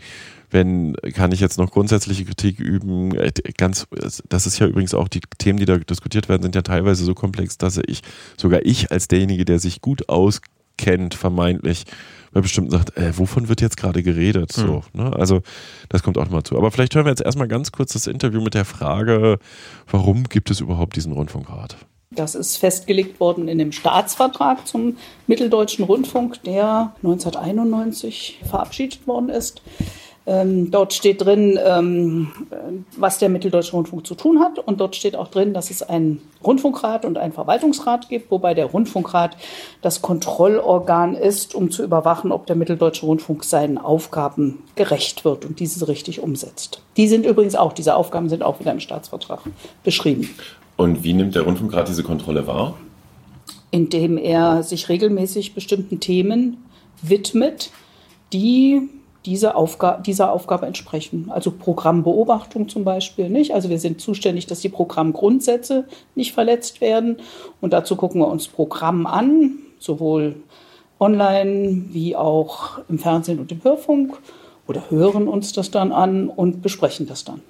[0.50, 3.14] Wenn, kann ich jetzt noch grundsätzliche Kritik üben?
[3.14, 3.86] Äh, Ganz,
[4.28, 7.14] das ist ja übrigens auch die Themen, die da diskutiert werden, sind ja teilweise so
[7.14, 8.02] komplex, dass ich,
[8.36, 10.52] sogar ich als derjenige, der sich gut auskennt,
[11.14, 11.84] vermeintlich,
[12.32, 14.52] bei bestimmten sagt, äh, wovon wird jetzt gerade geredet?
[14.52, 15.12] So, ne?
[15.14, 15.42] Also,
[15.88, 16.56] das kommt auch noch mal zu.
[16.56, 19.38] Aber vielleicht hören wir jetzt erstmal ganz kurz das Interview mit der Frage,
[19.90, 21.76] warum gibt es überhaupt diesen Rundfunkrat?
[22.14, 29.62] Das ist festgelegt worden in dem Staatsvertrag zum Mitteldeutschen Rundfunk, der 1991 verabschiedet worden ist.
[30.24, 32.30] Ähm, dort steht drin, ähm,
[32.96, 34.58] was der Mitteldeutsche Rundfunk zu tun hat.
[34.58, 38.66] Und dort steht auch drin, dass es einen Rundfunkrat und einen Verwaltungsrat gibt, wobei der
[38.66, 39.36] Rundfunkrat
[39.80, 45.58] das Kontrollorgan ist, um zu überwachen, ob der Mitteldeutsche Rundfunk seinen Aufgaben gerecht wird und
[45.58, 46.82] diese richtig umsetzt.
[46.96, 49.40] Die sind übrigens auch, diese Aufgaben sind auch wieder im Staatsvertrag
[49.82, 50.30] beschrieben.
[50.76, 52.74] Und wie nimmt der Rundfunkrat diese Kontrolle wahr?
[53.72, 56.58] indem er sich regelmäßig bestimmten Themen
[57.00, 57.70] widmet,
[58.32, 58.88] die
[59.24, 61.30] diese Aufga dieser Aufgabe entsprechen.
[61.30, 63.54] Also Programmbeobachtung zum Beispiel nicht.
[63.54, 67.18] Also wir sind zuständig, dass die Programmgrundsätze nicht verletzt werden.
[67.60, 70.36] Und dazu gucken wir uns Programm an, sowohl
[70.98, 74.18] online wie auch im Fernsehen und im Hörfunk
[74.68, 77.40] oder hören uns das dann an und besprechen das dann.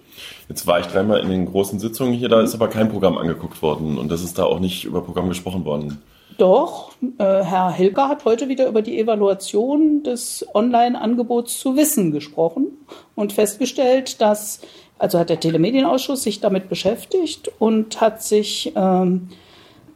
[0.49, 3.63] Jetzt war ich dreimal in den großen Sitzungen hier, da ist aber kein Programm angeguckt
[3.63, 6.03] worden und das ist da auch nicht über Programm gesprochen worden.
[6.39, 12.69] Doch, äh, Herr Hilger hat heute wieder über die Evaluation des Online-Angebots zu Wissen gesprochen
[13.15, 14.61] und festgestellt, dass,
[14.99, 19.29] also hat der Telemedienausschuss sich damit beschäftigt und hat sich ähm,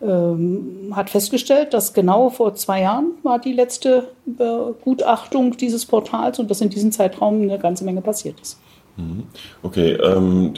[0.03, 6.51] ähm, hat festgestellt, dass genau vor zwei Jahren war die letzte Begutachtung dieses Portals und
[6.51, 8.59] dass in diesem Zeitraum eine ganze Menge passiert ist.
[9.63, 10.55] Okay, ähm,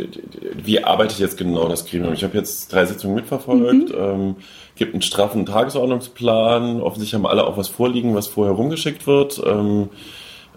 [0.54, 2.12] wie arbeitet jetzt genau das Gremium?
[2.12, 4.36] Ich habe jetzt drei Sitzungen mitverfolgt, ähm,
[4.78, 9.42] gibt einen straffen Tagesordnungsplan, offensichtlich haben alle auch was vorliegen, was vorher rumgeschickt wird.
[9.44, 9.90] Ähm,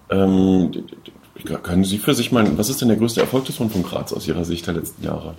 [0.10, 0.72] ähm,
[1.64, 4.46] können Sie für sich mal, was ist denn der größte Erfolg des Rundfunkrats aus Ihrer
[4.46, 5.36] Sicht der letzten Jahre?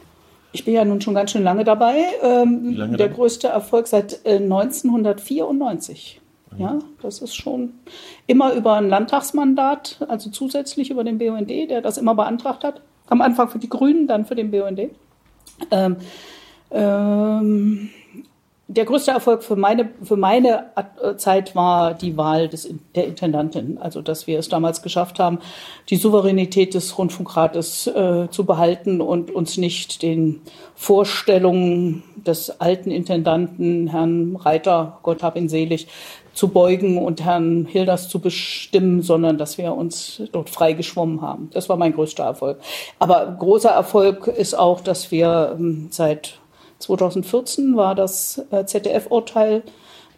[0.53, 2.05] Ich bin ja nun schon ganz schön lange dabei.
[2.23, 3.17] Ähm, Wie lange der denn?
[3.17, 6.21] größte Erfolg seit äh, 1994.
[6.59, 7.73] Ja, das ist schon
[8.27, 12.83] immer über ein Landtagsmandat, also zusätzlich über den BUND, der das immer beantragt hat.
[13.07, 14.91] Am Anfang für die Grünen, dann für den BUND.
[15.71, 15.97] Ähm,
[16.71, 17.91] ähm,
[18.77, 23.79] der größte Erfolg für meine, für meine äh, Zeit war die Wahl des, der Intendantin.
[23.79, 25.39] Also, dass wir es damals geschafft haben,
[25.91, 30.41] die Souveränität des Rundfunkrates äh, zu behalten und uns nicht den
[30.75, 35.87] Vorstellungen des alten Intendanten, Herrn Reiter, Gott hab ihn selig,
[36.35, 41.51] zu beugen und Herrn Hilders zu bestimmen, sondern dass wir uns dort frei geschwommen haben.
[41.53, 42.59] Das war mein größter Erfolg.
[42.99, 46.39] Aber großer Erfolg ist auch, dass wir ähm, seit
[46.83, 49.63] 2014 war das äh, ZDF-Urteil,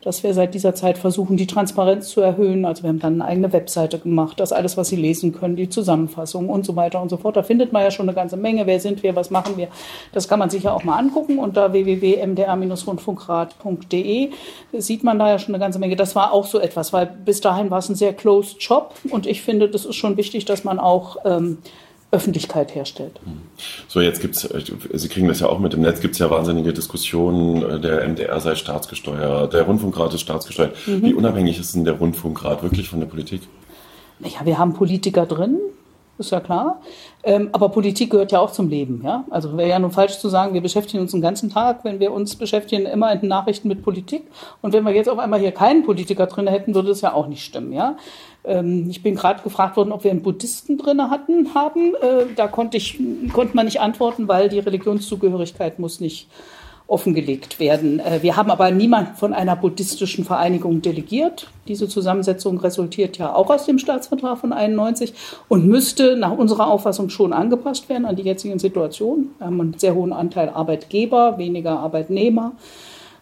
[0.04, 2.66] dass wir seit dieser Zeit versuchen, die Transparenz zu erhöhen.
[2.66, 5.70] Also wir haben dann eine eigene Webseite gemacht, das alles, was Sie lesen können, die
[5.70, 7.36] Zusammenfassung und so weiter und so fort.
[7.36, 8.66] Da findet man ja schon eine ganze Menge.
[8.66, 9.68] Wer sind wir, was machen wir?
[10.12, 14.28] Das kann man sich ja auch mal angucken unter www.mdr-rundfunkrat.de
[14.72, 15.96] sieht man da ja schon eine ganze Menge.
[15.96, 19.26] Das war auch so etwas, weil bis dahin war es ein sehr closed Shop und
[19.26, 21.56] ich finde, das ist schon wichtig, dass man auch ähm,
[22.14, 23.20] Öffentlichkeit herstellt.
[23.88, 26.72] So, jetzt gibt's, äh, Sie kriegen das ja auch mit im Netz, gibt's ja wahnsinnige
[26.72, 30.74] Diskussionen, äh, der MDR sei staatsgesteuert, der Rundfunkrat ist staatsgesteuert.
[30.86, 33.42] Wie unabhängig ist denn der Rundfunkrat wirklich von der Politik?
[34.20, 35.58] Naja, wir haben Politiker drin,
[36.18, 36.80] ist ja klar.
[37.24, 39.02] Ähm, aber Politik gehört ja auch zum Leben.
[39.04, 39.24] Ja?
[39.30, 42.12] Also wäre ja nun falsch zu sagen, wir beschäftigen uns den ganzen Tag, wenn wir
[42.12, 44.22] uns beschäftigen, immer in den Nachrichten mit Politik.
[44.62, 47.26] Und wenn wir jetzt auf einmal hier keinen Politiker drin hätten, würde das ja auch
[47.26, 47.72] nicht stimmen.
[47.72, 47.96] Ja?
[48.44, 51.94] Ähm, ich bin gerade gefragt worden, ob wir einen Buddhisten drin hatten, haben.
[51.94, 52.98] Äh, da konnte, ich,
[53.32, 56.28] konnte man nicht antworten, weil die Religionszugehörigkeit muss nicht
[56.86, 57.98] offengelegt werden.
[57.98, 61.48] Äh, Wir haben aber niemanden von einer buddhistischen Vereinigung delegiert.
[61.66, 65.14] Diese Zusammensetzung resultiert ja auch aus dem Staatsvertrag von 91
[65.48, 69.30] und müsste nach unserer Auffassung schon angepasst werden an die jetzigen Situation.
[69.38, 72.52] Wir haben einen sehr hohen Anteil Arbeitgeber, weniger Arbeitnehmer.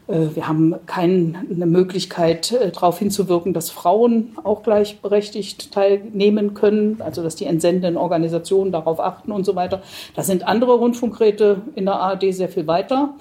[0.08, 7.22] Äh, Wir haben keine Möglichkeit, äh, darauf hinzuwirken, dass Frauen auch gleichberechtigt teilnehmen können, also
[7.22, 9.82] dass die entsendenden Organisationen darauf achten und so weiter.
[10.14, 13.14] Da sind andere Rundfunkräte in der ARD sehr viel weiter.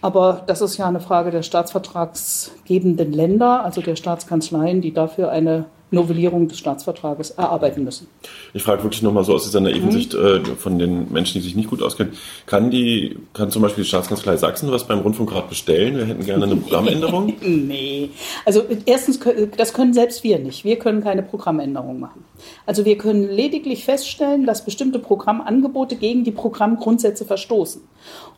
[0.00, 5.64] Aber das ist ja eine Frage der staatsvertragsgebenden Länder, also der Staatskanzleien, die dafür eine
[5.94, 8.08] Novellierung des Staatsvertrages erarbeiten müssen.
[8.52, 9.92] Ich frage wirklich nochmal so aus dieser naiven mhm.
[9.92, 12.12] Sicht äh, von den Menschen, die sich nicht gut auskennen.
[12.46, 15.96] Kann die, kann zum Beispiel die Staatskanzlei Sachsen was beim Rundfunkrat bestellen?
[15.96, 17.32] Wir hätten gerne eine Programmänderung.
[17.40, 18.10] nee.
[18.44, 19.20] Also erstens,
[19.56, 20.64] das können selbst wir nicht.
[20.64, 22.24] Wir können keine Programmänderung machen.
[22.66, 27.82] Also wir können lediglich feststellen, dass bestimmte Programmangebote gegen die Programmgrundsätze verstoßen.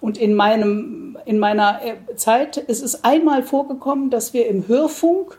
[0.01, 1.81] Und in meinem, in meiner
[2.16, 5.38] Zeit ist es einmal vorgekommen, dass wir im Hörfunk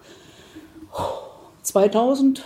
[1.67, 2.43] 2000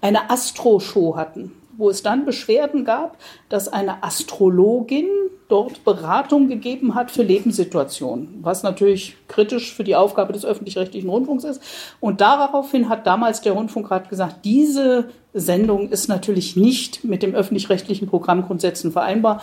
[0.00, 3.16] eine Astro-Show hatten, wo es dann Beschwerden gab,
[3.48, 5.06] dass eine Astrologin
[5.48, 11.44] dort Beratung gegeben hat für Lebenssituationen, was natürlich kritisch für die Aufgabe des öffentlich-rechtlichen Rundfunks
[11.44, 11.62] ist.
[12.00, 18.08] Und daraufhin hat damals der Rundfunkrat gesagt, diese Sendung ist natürlich nicht mit dem öffentlich-rechtlichen
[18.08, 19.42] Programmgrundsätzen vereinbar.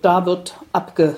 [0.00, 1.16] Da wird abge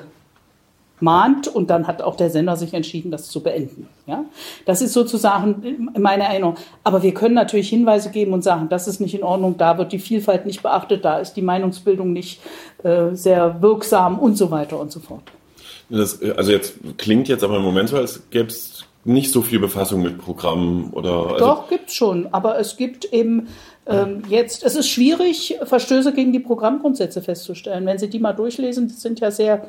[1.03, 3.89] mahnt und dann hat auch der Sender sich entschieden, das zu beenden.
[4.07, 4.25] Ja?
[4.65, 6.57] Das ist sozusagen meine Erinnerung.
[6.85, 9.93] Aber wir können natürlich Hinweise geben und sagen, das ist nicht in Ordnung, da wird
[9.93, 12.41] die Vielfalt nicht beachtet, da ist die Meinungsbildung nicht
[12.83, 15.23] äh, sehr wirksam und so weiter und so fort.
[15.91, 19.59] Das, also jetzt klingt jetzt aber im Moment so, als gäbe es nicht so viel
[19.59, 21.33] Befassung mit Programmen oder.
[21.33, 23.49] Also Doch, gibt es schon, aber es gibt eben
[23.87, 27.85] ähm, jetzt, es ist schwierig, Verstöße gegen die Programmgrundsätze festzustellen.
[27.85, 29.69] Wenn Sie die mal durchlesen, die sind ja sehr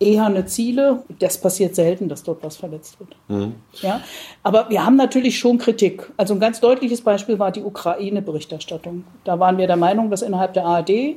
[0.00, 1.02] eherne Ziele.
[1.18, 3.16] Das passiert selten, dass dort was verletzt wird.
[3.28, 3.54] Mhm.
[3.80, 4.00] Ja?
[4.42, 6.10] Aber wir haben natürlich schon Kritik.
[6.16, 9.04] Also ein ganz deutliches Beispiel war die Ukraine-Berichterstattung.
[9.24, 11.16] Da waren wir der Meinung, dass innerhalb der ARD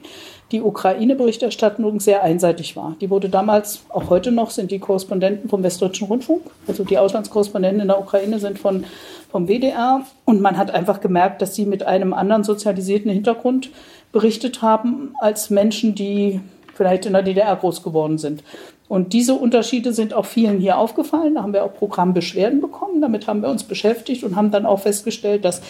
[0.51, 2.95] die Ukraine-Berichterstattung sehr einseitig war.
[3.01, 7.81] Die wurde damals, auch heute noch, sind die Korrespondenten vom Westdeutschen Rundfunk, also die Auslandskorrespondenten
[7.81, 8.85] in der Ukraine sind von,
[9.31, 10.01] vom WDR.
[10.25, 13.69] Und man hat einfach gemerkt, dass sie mit einem anderen sozialisierten Hintergrund
[14.11, 16.41] berichtet haben als Menschen, die
[16.79, 18.41] vielleicht in der DDR groß geworden sind.
[18.87, 21.35] Und diese Unterschiede sind auch vielen hier aufgefallen.
[21.35, 23.01] Da haben wir auch Programmbeschwerden bekommen.
[23.01, 25.61] Damit haben wir uns beschäftigt und haben dann auch festgestellt, dass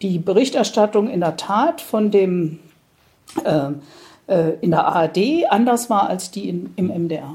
[0.00, 2.60] die Berichterstattung in der Tat von dem
[3.44, 3.72] äh,
[4.26, 5.18] äh, in der ARD
[5.50, 7.34] anders war als die in, im MDR.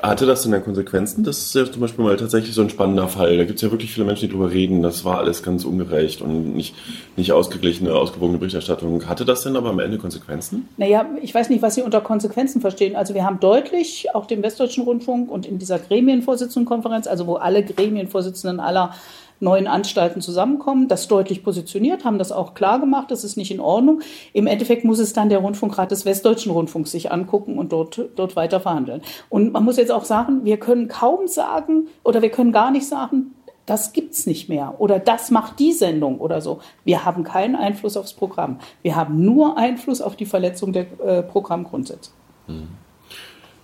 [0.00, 1.22] Hatte das denn dann Konsequenzen?
[1.22, 3.36] Das ist ja zum Beispiel mal tatsächlich so ein spannender Fall.
[3.36, 6.22] Da gibt es ja wirklich viele Menschen, die darüber reden, das war alles ganz ungerecht
[6.22, 6.74] und nicht,
[7.16, 9.06] nicht ausgeglichene, ausgewogene Berichterstattung.
[9.06, 10.66] Hatte das denn aber am Ende Konsequenzen?
[10.78, 12.96] Naja, ich weiß nicht, was Sie unter Konsequenzen verstehen.
[12.96, 17.62] Also wir haben deutlich, auch dem Westdeutschen Rundfunk und in dieser Gremienvorsitzendenkonferenz, also wo alle
[17.62, 18.94] Gremienvorsitzenden aller
[19.42, 23.60] neuen Anstalten zusammenkommen, das deutlich positioniert, haben das auch klar gemacht, das ist nicht in
[23.60, 24.00] Ordnung.
[24.32, 28.36] Im Endeffekt muss es dann der Rundfunkrat des Westdeutschen Rundfunks sich angucken und dort, dort
[28.36, 29.02] weiter verhandeln.
[29.28, 32.86] Und man muss jetzt auch sagen, wir können kaum sagen oder wir können gar nicht
[32.86, 33.34] sagen,
[33.66, 36.60] das gibt's nicht mehr oder das macht die Sendung oder so.
[36.84, 38.58] Wir haben keinen Einfluss aufs Programm.
[38.82, 42.10] Wir haben nur Einfluss auf die Verletzung der äh, Programmgrundsätze.
[42.48, 42.81] Mhm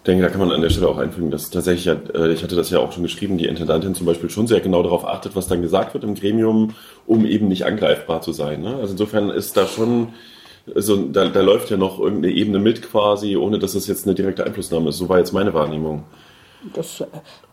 [0.08, 2.70] denke, da kann man an der Stelle auch einfügen, dass tatsächlich, äh, ich hatte das
[2.70, 5.62] ja auch schon geschrieben, die Intendantin zum Beispiel schon sehr genau darauf achtet, was dann
[5.62, 6.74] gesagt wird im Gremium,
[7.06, 8.62] um eben nicht angreifbar zu sein.
[8.62, 8.76] Ne?
[8.76, 10.08] Also insofern ist da schon,
[10.74, 14.14] also da, da läuft ja noch irgendeine Ebene mit quasi, ohne dass es jetzt eine
[14.14, 14.98] direkte Einflussnahme ist.
[14.98, 16.04] So war jetzt meine Wahrnehmung.
[16.74, 17.06] Das, äh,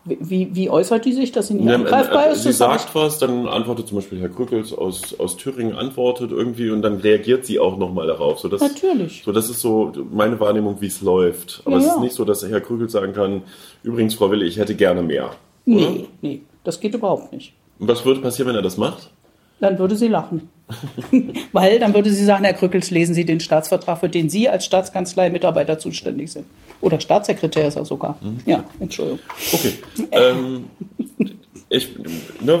[0.04, 2.42] wie, wie äußert die sich, dass sie nicht angreifbar ist?
[2.42, 6.82] Sie sagt was, dann antwortet zum Beispiel Herr Krückels aus, aus Thüringen, antwortet irgendwie und
[6.82, 8.40] dann reagiert sie auch nochmal darauf.
[8.40, 9.22] So, Natürlich.
[9.24, 11.62] So, das ist so meine Wahrnehmung, wie es läuft.
[11.64, 13.42] Aber ja, es ist nicht so, dass Herr Krückels sagen kann,
[13.84, 15.30] übrigens, Frau Wille, ich hätte gerne mehr.
[15.64, 16.04] Nee, oder?
[16.22, 17.52] nee, das geht überhaupt nicht.
[17.78, 19.10] Und was würde passieren, wenn er das macht?
[19.60, 20.50] Dann würde sie lachen.
[21.52, 24.64] Weil dann würde sie sagen, Herr Krückels, lesen Sie den Staatsvertrag, für den Sie als
[24.64, 26.46] Staatskanzlei Mitarbeiter zuständig sind.
[26.80, 28.16] Oder Staatssekretär ist er sogar.
[28.20, 28.40] Mhm.
[28.46, 29.20] Ja, Entschuldigung.
[29.52, 29.74] Okay.
[30.12, 30.64] Ähm,
[31.76, 31.90] ich,
[32.40, 32.60] ne,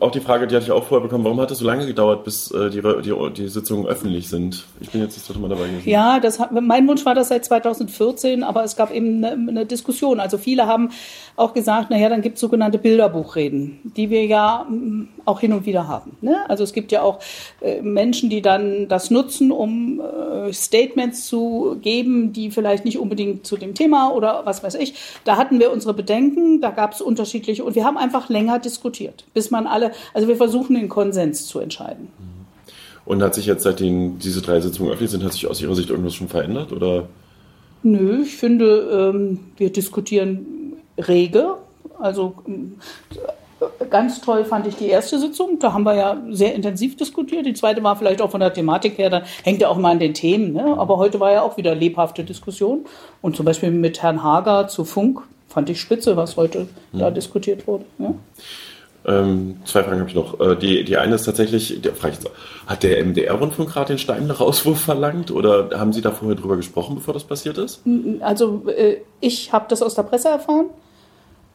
[0.00, 2.24] auch die Frage, die hatte ich auch vorher bekommen, warum hat es so lange gedauert,
[2.24, 4.64] bis äh, die, die, die, Sitzungen öffentlich sind?
[4.80, 5.88] Ich bin jetzt das dritte Mal dabei gewesen.
[5.88, 9.66] Ja, das hat, mein Wunsch war das seit 2014, aber es gab eben eine, eine
[9.66, 10.20] Diskussion.
[10.20, 10.90] Also viele haben
[11.36, 15.66] auch gesagt, naja, dann gibt es sogenannte Bilderbuchreden, die wir ja mm, auch hin und
[15.66, 16.16] wieder haben.
[16.20, 16.48] Ne?
[16.48, 17.20] Also es gibt ja auch
[17.60, 23.46] äh, Menschen, die dann das nutzen, um äh, Statements zu geben, die vielleicht nicht unbedingt
[23.46, 24.94] zu dem Thema oder was weiß ich.
[25.24, 28.58] Da hatten wir unsere Bedenken, da gab es unterschiedliche und wir haben einfach länger länger
[28.58, 32.08] diskutiert, bis man alle, also wir versuchen den Konsens zu entscheiden.
[33.04, 35.90] Und hat sich jetzt, seitdem diese drei Sitzungen öffentlich sind, hat sich aus Ihrer Sicht
[35.90, 36.72] irgendwas schon verändert?
[36.72, 37.04] Oder?
[37.84, 41.54] Nö, ich finde, ähm, wir diskutieren rege.
[42.00, 45.60] Also äh, ganz toll fand ich die erste Sitzung.
[45.60, 47.46] Da haben wir ja sehr intensiv diskutiert.
[47.46, 50.00] Die zweite war vielleicht auch von der Thematik her, da hängt ja auch mal an
[50.00, 50.52] den Themen.
[50.52, 50.76] Ne?
[50.76, 52.86] Aber heute war ja auch wieder lebhafte Diskussion.
[53.22, 55.22] Und zum Beispiel mit Herrn Hager zu Funk
[55.56, 56.98] fand ich spitze, was heute mhm.
[56.98, 57.86] da diskutiert wurde.
[57.98, 58.14] Ja.
[59.06, 60.38] Ähm, zwei Fragen habe ich noch.
[60.38, 62.30] Äh, die, die eine ist tatsächlich, der, frage ich jetzt,
[62.66, 67.14] hat der MDR-Rundfunk gerade den Steinler-Rauswurf verlangt oder haben Sie da vorher drüber gesprochen, bevor
[67.14, 67.80] das passiert ist?
[68.20, 70.66] Also äh, ich habe das aus der Presse erfahren.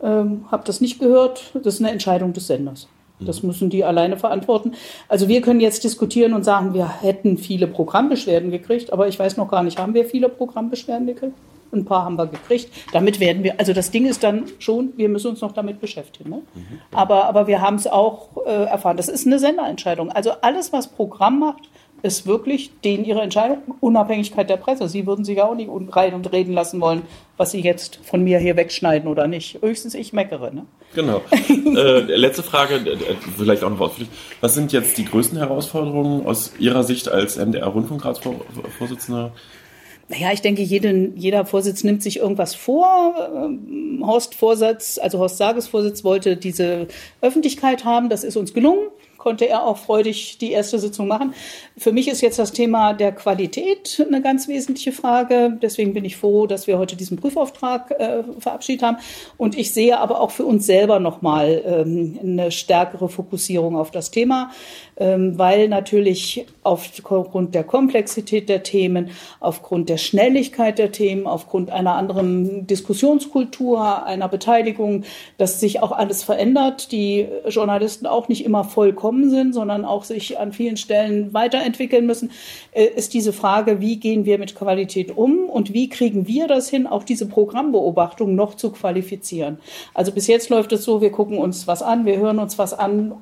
[0.02, 1.52] ähm, habe das nicht gehört.
[1.54, 2.88] Das ist eine Entscheidung des Senders.
[3.20, 4.74] Das müssen die alleine verantworten.
[5.08, 9.38] Also wir können jetzt diskutieren und sagen, wir hätten viele Programmbeschwerden gekriegt, aber ich weiß
[9.38, 11.36] noch gar nicht, haben wir viele Programmbeschwerden gekriegt?
[11.74, 12.70] Ein paar haben wir gekriegt.
[12.92, 16.30] Damit werden wir, also das Ding ist dann schon, wir müssen uns noch damit beschäftigen.
[16.30, 16.42] Ne?
[16.54, 16.80] Mhm.
[16.92, 18.98] Aber, aber wir haben es auch äh, erfahren.
[18.98, 20.12] Das ist eine Senderentscheidung.
[20.12, 21.70] Also alles, was Programm macht,
[22.04, 24.90] ist wirklich denen ihre Entscheidung, Unabhängigkeit der Presse.
[24.90, 27.04] Sie würden sich auch nicht rein und reden lassen wollen,
[27.38, 29.62] was sie jetzt von mir hier wegschneiden oder nicht.
[29.62, 30.54] Höchstens ich meckere.
[30.54, 30.66] Ne?
[30.96, 31.22] Genau.
[31.50, 32.82] äh, letzte Frage,
[33.38, 33.92] vielleicht auch noch was.
[34.42, 39.32] Was sind jetzt die größten Herausforderungen aus Ihrer Sicht als MDR-Rundfunkratsvorsitzender?
[40.10, 43.16] Naja, ich denke, jeden, jeder Vorsitz nimmt sich irgendwas vor.
[43.34, 46.88] Ähm, Horst Vorsitz, also Horst Sages Vorsitz wollte diese
[47.22, 48.10] Öffentlichkeit haben.
[48.10, 48.90] Das ist uns gelungen
[49.22, 51.36] konnte er auch freudig die erste Sitzung machen.
[51.78, 55.60] Für mich ist jetzt das Thema der Qualität eine ganz wesentliche Frage.
[55.62, 58.98] Deswegen bin ich froh, dass wir heute diesen Prüfauftrag äh, verabschiedet haben.
[59.38, 64.10] Und ich sehe aber auch für uns selber nochmal ähm, eine stärkere Fokussierung auf das
[64.10, 64.50] Thema,
[64.98, 71.94] ähm, weil natürlich aufgrund der Komplexität der Themen, aufgrund der Schnelligkeit der Themen, aufgrund einer
[71.94, 75.04] anderen Diskussionskultur, einer Beteiligung,
[75.38, 80.04] dass sich auch alles verändert, die Journalisten auch nicht immer vollkommen gekommen sind, sondern auch
[80.04, 82.32] sich an vielen Stellen weiterentwickeln müssen,
[82.72, 86.70] äh, ist diese Frage, wie gehen wir mit Qualität um und wie kriegen wir das
[86.70, 89.58] hin, auch diese Programmbeobachtung noch zu qualifizieren.
[89.94, 92.74] Also bis jetzt läuft es so, wir gucken uns was an, wir hören uns was
[92.74, 93.14] an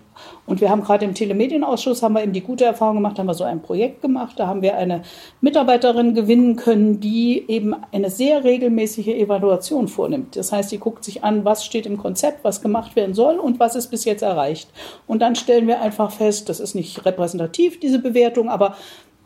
[0.45, 3.34] und wir haben gerade im Telemedienausschuss, haben wir eben die gute Erfahrung gemacht, haben wir
[3.34, 5.03] so ein Projekt gemacht, da haben wir eine
[5.41, 10.36] Mitarbeiterin gewinnen können, die eben eine sehr regelmäßige Evaluation vornimmt.
[10.36, 13.60] Das heißt, die guckt sich an, was steht im Konzept, was gemacht werden soll und
[13.60, 14.69] was ist bis jetzt erreicht.
[15.08, 18.75] Und dann stellen wir einfach fest, das ist nicht repräsentativ, diese Bewertung, aber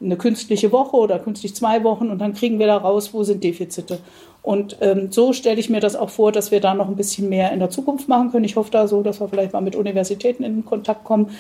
[0.02, 3.44] eine künstliche Woche oder künstlich zwei Wochen und dann kriegen wir da raus, wo sind
[3.44, 4.00] Defizite.
[4.44, 7.30] Und ähm, so stelle ich mir das auch vor, dass wir da noch ein bisschen
[7.30, 8.44] mehr in der Zukunft machen können.
[8.44, 11.32] Ich hoffe da so, dass wir vielleicht mal mit Universitäten in Kontakt kommen,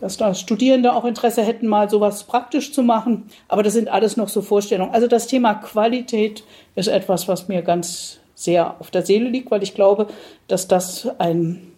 [0.00, 3.24] dass da Studierende auch Interesse hätten, mal sowas praktisch zu machen.
[3.48, 4.94] Aber das sind alles noch so Vorstellungen.
[4.94, 6.44] Also das Thema Qualität
[6.76, 10.06] ist etwas, was mir ganz sehr auf der Seele liegt, weil ich glaube,
[10.48, 11.72] dass das ein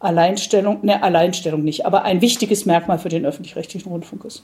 [0.00, 4.42] Alleinstellung, ne, Alleinstellung nicht, aber ein wichtiges Merkmal für den öffentlich-rechtlichen Rundfunk ist.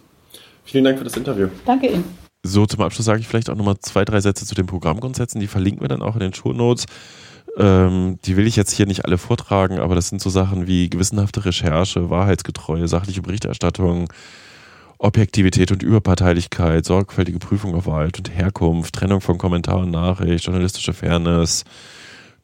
[0.64, 1.48] Vielen Dank für das Interview.
[1.66, 2.25] Danke Ihnen.
[2.46, 5.40] So, zum Abschluss sage ich vielleicht auch nochmal zwei, drei Sätze zu den Programmgrundsätzen.
[5.40, 6.86] Die verlinken wir dann auch in den Show Notes.
[7.56, 10.90] Ähm, die will ich jetzt hier nicht alle vortragen, aber das sind so Sachen wie
[10.90, 14.12] gewissenhafte Recherche, wahrheitsgetreue, sachliche Berichterstattung,
[14.98, 20.92] Objektivität und Überparteilichkeit, sorgfältige Prüfung auf Wahrheit und Herkunft, Trennung von Kommentar und Nachricht, journalistische
[20.92, 21.64] Fairness.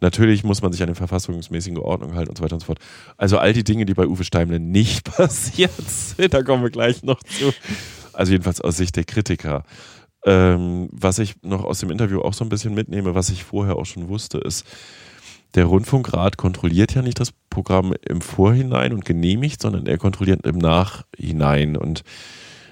[0.01, 2.81] Natürlich muss man sich an den verfassungsmäßigen Ordnung halten und so weiter und so fort.
[3.17, 7.03] Also all die Dinge, die bei Uwe Steimle nicht passiert sind, da kommen wir gleich
[7.03, 7.53] noch zu.
[8.14, 9.64] Also jedenfalls aus Sicht der Kritiker.
[10.25, 13.77] Ähm, was ich noch aus dem Interview auch so ein bisschen mitnehme, was ich vorher
[13.77, 14.66] auch schon wusste, ist,
[15.55, 20.59] der Rundfunkrat kontrolliert ja nicht das Programm im Vorhinein und genehmigt, sondern er kontrolliert im
[20.59, 21.77] Nachhinein.
[21.77, 22.05] Und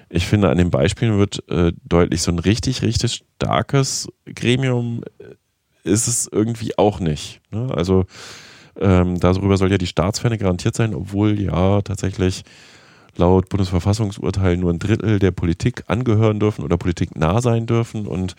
[0.09, 5.03] ich finde, an den Beispielen wird äh, deutlich, so ein richtig, richtig starkes Gremium
[5.85, 7.41] ist es irgendwie auch nicht.
[7.51, 7.71] Ne?
[7.75, 8.07] Also
[8.81, 12.45] ähm, darüber soll ja die Staatsferne garantiert sein, obwohl ja tatsächlich
[13.17, 18.35] laut Bundesverfassungsurteil nur ein Drittel der Politik angehören dürfen oder Politik nah sein dürfen und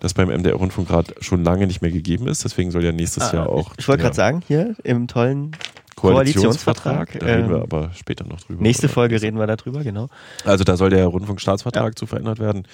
[0.00, 2.44] das beim MDR-Rundfunkrat schon lange nicht mehr gegeben ist.
[2.44, 3.72] Deswegen soll ja nächstes ah, Jahr auch.
[3.78, 5.52] Ich wollte gerade sagen, hier im tollen
[5.96, 7.10] Koalitionsvertrag.
[7.10, 7.20] Koalitionsvertrag.
[7.20, 8.62] Da reden wir ähm, aber später noch drüber.
[8.62, 8.94] Nächste oder?
[8.94, 10.08] Folge reden wir darüber, genau.
[10.44, 11.96] Also da soll der Rundfunkstaatsvertrag ja.
[11.96, 12.64] zu verändert werden.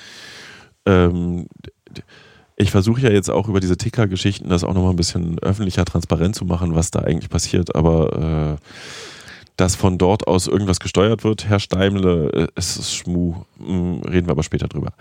[0.85, 1.46] Ähm,
[2.57, 6.37] ich versuche ja jetzt auch über diese Ticker-Geschichten das auch nochmal ein bisschen öffentlicher transparent
[6.37, 8.64] zu machen, was da eigentlich passiert, aber äh,
[9.56, 14.26] dass von dort aus irgendwas gesteuert wird, Herr Steimle, äh, es ist Schmu, hm, reden
[14.26, 14.92] wir aber später drüber.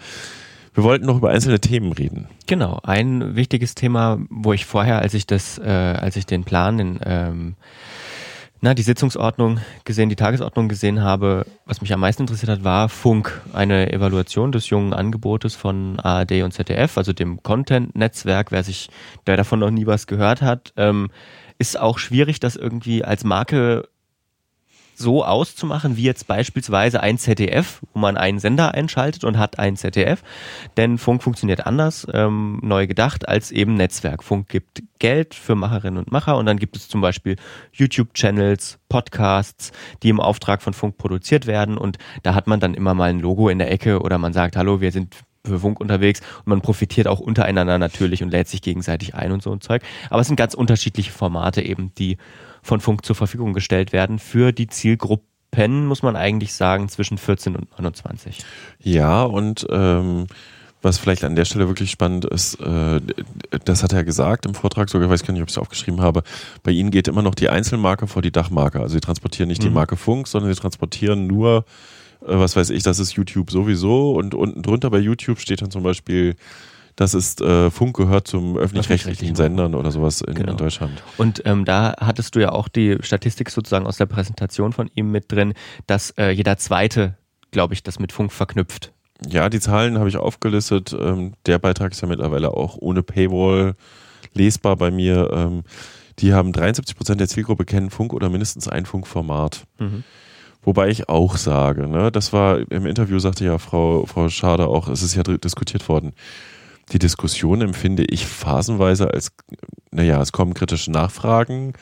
[0.73, 2.27] Wir wollten noch über einzelne Themen reden.
[2.47, 6.79] Genau, ein wichtiges Thema, wo ich vorher, als ich das, äh, als ich den Plan
[6.79, 7.55] in ähm,
[8.63, 12.87] na, die Sitzungsordnung gesehen, die Tagesordnung gesehen habe, was mich am meisten interessiert hat, war
[12.87, 18.89] Funk, eine Evaluation des jungen Angebotes von ARD und ZDF, also dem Content-Netzwerk, wer sich,
[19.27, 21.11] der davon noch nie was gehört hat, ähm,
[21.57, 23.89] ist auch schwierig, das irgendwie als Marke
[24.95, 29.75] so auszumachen, wie jetzt beispielsweise ein ZDF, wo man einen Sender einschaltet und hat ein
[29.75, 30.23] ZDF.
[30.77, 34.23] Denn Funk funktioniert anders, ähm, neu gedacht, als eben Netzwerk.
[34.23, 37.35] Funk gibt Geld für Macherinnen und Macher und dann gibt es zum Beispiel
[37.73, 39.71] YouTube-Channels, Podcasts,
[40.01, 43.19] die im Auftrag von Funk produziert werden und da hat man dann immer mal ein
[43.19, 45.15] Logo in der Ecke oder man sagt, hallo, wir sind
[45.45, 49.43] für Funk unterwegs und man profitiert auch untereinander natürlich und lädt sich gegenseitig ein und
[49.43, 49.81] so ein Zeug.
[50.09, 52.17] Aber es sind ganz unterschiedliche Formate eben, die
[52.63, 57.55] von Funk zur Verfügung gestellt werden für die Zielgruppen, muss man eigentlich sagen, zwischen 14
[57.55, 58.39] und 29.
[58.79, 60.25] Ja, und ähm,
[60.83, 62.99] Was vielleicht an der Stelle wirklich spannend ist, äh,
[63.63, 66.01] das hat er gesagt im Vortrag, sogar ich weiß gar nicht, ob ich es aufgeschrieben
[66.01, 66.23] habe,
[66.61, 68.81] bei Ihnen geht immer noch die Einzelmarke vor die Dachmarke.
[68.81, 69.67] Also Sie transportieren nicht mhm.
[69.67, 71.63] die Marke Funk, sondern Sie transportieren nur,
[72.21, 75.71] äh, was weiß ich, das ist YouTube sowieso und unten drunter bei YouTube steht dann
[75.71, 76.35] zum Beispiel
[76.95, 80.51] das ist äh, Funk gehört zum öffentlich-rechtlichen Sendern oder sowas in, genau.
[80.51, 81.03] in Deutschland.
[81.17, 85.11] Und ähm, da hattest du ja auch die Statistik sozusagen aus der Präsentation von ihm
[85.11, 85.53] mit drin,
[85.87, 87.17] dass äh, jeder zweite,
[87.51, 88.91] glaube ich, das mit Funk verknüpft.
[89.27, 90.95] Ja, die Zahlen habe ich aufgelistet.
[90.99, 93.75] Ähm, der Beitrag ist ja mittlerweile auch ohne Paywall
[94.33, 95.29] lesbar bei mir.
[95.33, 95.63] Ähm,
[96.19, 99.65] die haben 73 Prozent der Zielgruppe kennen Funk oder mindestens ein Funkformat.
[99.79, 100.03] Mhm.
[100.61, 104.87] Wobei ich auch sage, ne, das war im Interview sagte ja Frau, Frau Schade auch,
[104.87, 106.13] es ist ja diskutiert worden.
[106.93, 109.31] Die Diskussion empfinde ich phasenweise als,
[109.91, 111.73] naja, es kommen kritische Nachfragen,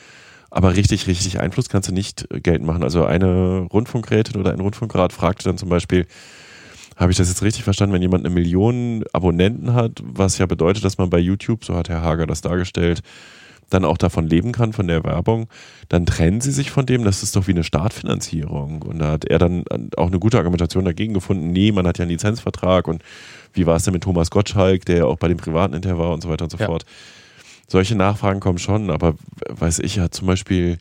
[0.50, 2.82] aber richtig, richtig Einfluss kannst du nicht geltend machen.
[2.82, 6.06] Also eine Rundfunkrätin oder ein Rundfunkrat fragte dann zum Beispiel,
[6.96, 10.84] habe ich das jetzt richtig verstanden, wenn jemand eine Million Abonnenten hat, was ja bedeutet,
[10.84, 13.02] dass man bei YouTube, so hat Herr Hager das dargestellt,
[13.70, 15.48] dann auch davon leben kann, von der Werbung,
[15.88, 18.82] dann trennen sie sich von dem, das ist doch wie eine Startfinanzierung.
[18.82, 19.64] Und da hat er dann
[19.96, 23.02] auch eine gute Argumentation dagegen gefunden, nee, man hat ja einen Lizenzvertrag und
[23.52, 26.12] wie war es denn mit Thomas Gottschalk, der ja auch bei dem privaten Inter war
[26.12, 26.66] und so weiter und so ja.
[26.66, 26.84] fort.
[27.68, 29.14] Solche Nachfragen kommen schon, aber
[29.48, 30.78] weiß ich, ja zum Beispiel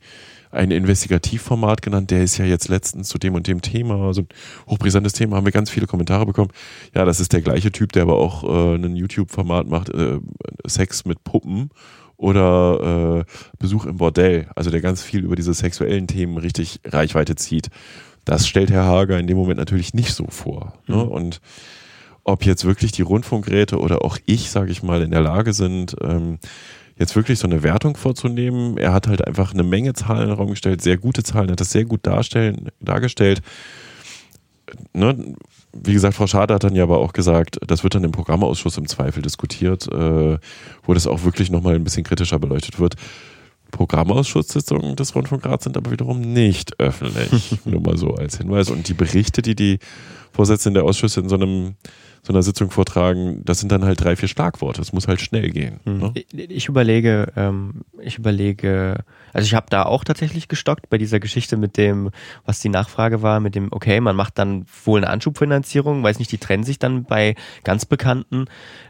[0.52, 4.24] ein Investigativformat genannt, der ist ja jetzt letztens zu dem und dem Thema, also
[4.68, 6.52] hochbrisantes Thema, haben wir ganz viele Kommentare bekommen.
[6.94, 10.20] Ja, das ist der gleiche Typ, der aber auch äh, ein YouTube-Format macht, äh,
[10.66, 11.70] Sex mit Puppen
[12.18, 17.36] oder äh, Besuch im Bordell, also der ganz viel über diese sexuellen Themen richtig Reichweite
[17.36, 17.70] zieht.
[18.26, 20.74] Das stellt Herr Hager in dem Moment natürlich nicht so vor.
[20.88, 20.98] Ne?
[20.98, 21.02] Mhm.
[21.04, 21.42] Und
[22.24, 25.96] ob jetzt wirklich die Rundfunkgeräte oder auch ich, sage ich mal, in der Lage sind,
[26.02, 26.40] ähm,
[26.98, 28.78] jetzt wirklich so eine Wertung vorzunehmen.
[28.78, 31.60] Er hat halt einfach eine Menge Zahlen in den Raum gestellt, sehr gute Zahlen, hat
[31.60, 33.42] das sehr gut darstellen, dargestellt.
[34.94, 35.36] Ne?
[35.74, 38.78] Wie gesagt, Frau Schade hat dann ja aber auch gesagt, das wird dann im Programmausschuss
[38.78, 40.38] im Zweifel diskutiert, äh,
[40.84, 42.96] wo das auch wirklich nochmal ein bisschen kritischer beleuchtet wird.
[43.72, 47.58] Programmausschusssitzungen des Rundfunkrats sind aber wiederum nicht öffentlich.
[47.66, 48.70] Nur mal so als Hinweis.
[48.70, 49.80] Und die Berichte, die die
[50.34, 51.76] Vorsitzenden der Ausschüsse in so einem
[52.24, 54.80] so einer Sitzung vortragen, das sind dann halt drei, vier Schlagworte.
[54.82, 55.80] Es muss halt schnell gehen.
[55.86, 56.00] Mhm.
[56.00, 56.14] Ne?
[56.32, 59.04] Ich, überlege, ähm, ich überlege,
[59.34, 62.12] also ich habe da auch tatsächlich gestockt bei dieser Geschichte mit dem,
[62.46, 66.32] was die Nachfrage war, mit dem, okay, man macht dann wohl eine Anschubfinanzierung, weiß nicht,
[66.32, 68.46] die trennen sich dann bei ganz bekannten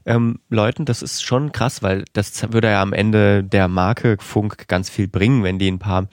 [0.06, 0.84] ähm, Leuten.
[0.84, 5.08] Das ist schon krass, weil das würde ja am Ende der Marke Funk ganz viel
[5.08, 6.10] bringen, wenn die ein paar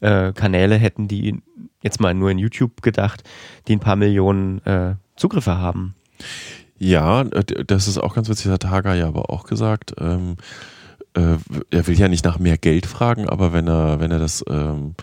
[0.00, 1.40] äh, Kanäle hätten, die
[1.82, 3.24] jetzt mal nur in YouTube gedacht,
[3.66, 5.94] die ein paar Millionen äh, Zugriffe haben.
[6.78, 9.94] Ja, äh, das ist auch ganz witzig, hat Hager ja aber auch gesagt.
[9.98, 10.36] Ähm,
[11.14, 11.36] äh,
[11.70, 14.94] er will ja nicht nach mehr Geld fragen, aber wenn er, wenn er das ähm,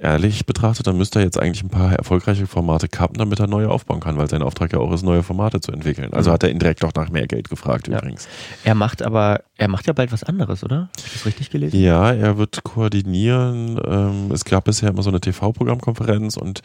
[0.00, 3.68] ehrlich betrachtet, dann müsste er jetzt eigentlich ein paar erfolgreiche Formate kappen, damit er neue
[3.68, 6.12] aufbauen kann, weil sein Auftrag ja auch ist, neue Formate zu entwickeln.
[6.12, 6.34] Also mhm.
[6.34, 7.98] hat er indirekt auch nach mehr Geld gefragt ja.
[7.98, 8.26] übrigens.
[8.64, 10.76] Er macht aber, er macht ja bald was anderes, oder?
[10.76, 11.78] Habe ich das richtig gelesen?
[11.78, 13.78] Ja, er wird koordinieren.
[13.86, 16.62] Ähm, es gab bisher immer so eine TV-Programmkonferenz und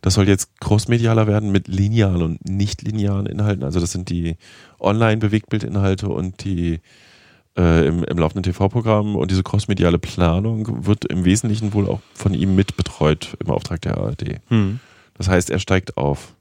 [0.00, 3.62] das soll jetzt crossmedialer werden mit linearen und nicht linearen Inhalten.
[3.62, 4.36] Also das sind die
[4.80, 6.80] Online-Bewegtbildinhalte und die
[7.56, 12.34] äh, im, im laufenden TV-Programm und diese crossmediale Planung wird im Wesentlichen wohl auch von
[12.34, 14.40] ihm mitbetreut im Auftrag der ARD.
[14.48, 14.80] Hm.
[15.14, 16.34] Das heißt, er steigt auf.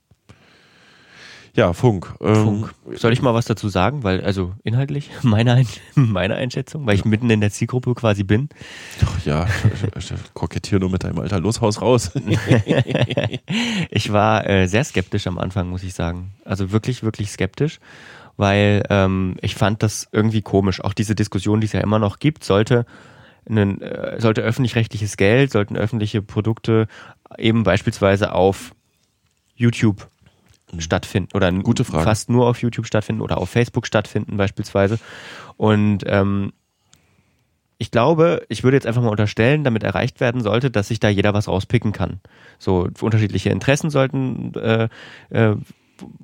[1.54, 2.14] Ja, Funk.
[2.22, 2.74] Ähm, Funk.
[2.96, 4.04] Soll ich mal was dazu sagen?
[4.04, 8.48] Weil, also inhaltlich, meine, Ein meine Einschätzung, weil ich mitten in der Zielgruppe quasi bin.
[9.06, 9.48] Ach ja,
[10.34, 11.42] kokettier nur mit deinem Alter.
[11.42, 12.12] Los, Haus raus.
[13.90, 16.32] ich war äh, sehr skeptisch am Anfang, muss ich sagen.
[16.46, 17.80] Also wirklich, wirklich skeptisch
[18.42, 20.84] weil ähm, ich fand das irgendwie komisch.
[20.84, 22.88] Auch diese Diskussion, die es ja immer noch gibt, sollte
[23.48, 26.88] einen, äh, sollte öffentlich-rechtliches Geld, sollten öffentliche Produkte
[27.38, 28.72] eben beispielsweise auf
[29.54, 30.08] YouTube
[30.72, 30.82] mhm.
[30.82, 32.04] stattfinden oder Gute Frage.
[32.04, 34.98] fast nur auf YouTube stattfinden oder auf Facebook stattfinden beispielsweise.
[35.56, 36.52] Und ähm,
[37.78, 41.10] ich glaube, ich würde jetzt einfach mal unterstellen, damit erreicht werden sollte, dass sich da
[41.10, 42.22] jeder was rauspicken kann.
[42.58, 44.90] So unterschiedliche Interessen sollten äh,
[45.30, 45.58] äh,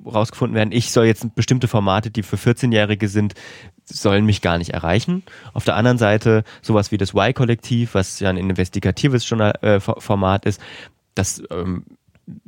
[0.06, 3.34] rausgefunden werden, ich soll jetzt bestimmte Formate, die für 14-Jährige sind,
[3.84, 5.22] sollen mich gar nicht erreichen.
[5.52, 10.46] Auf der anderen Seite sowas wie das Y-Kollektiv, was ja ein investigatives Journal äh, Format
[10.46, 10.60] ist,
[11.14, 11.84] das ähm,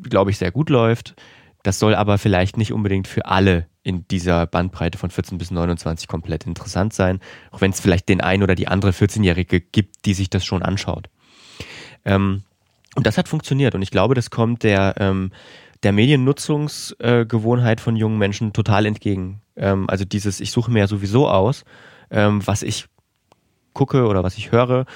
[0.03, 1.15] glaube ich sehr gut läuft.
[1.63, 6.09] Das soll aber vielleicht nicht unbedingt für alle in dieser Bandbreite von 14 bis 29
[6.09, 7.21] komplett interessant sein,
[7.51, 10.63] auch wenn es vielleicht den einen oder die andere 14-Jährige gibt, die sich das schon
[10.63, 11.09] anschaut.
[12.05, 12.45] Ähm,
[12.97, 15.33] und das hat funktioniert und ich glaube, das kommt der ähm,
[15.83, 19.41] der Mediennutzungsgewohnheit von jungen Menschen total entgegen.
[19.57, 21.65] Ähm, also dieses, ich suche mir ja sowieso aus,
[22.11, 22.87] ähm, was ich
[23.73, 24.87] gucke oder was ich höre.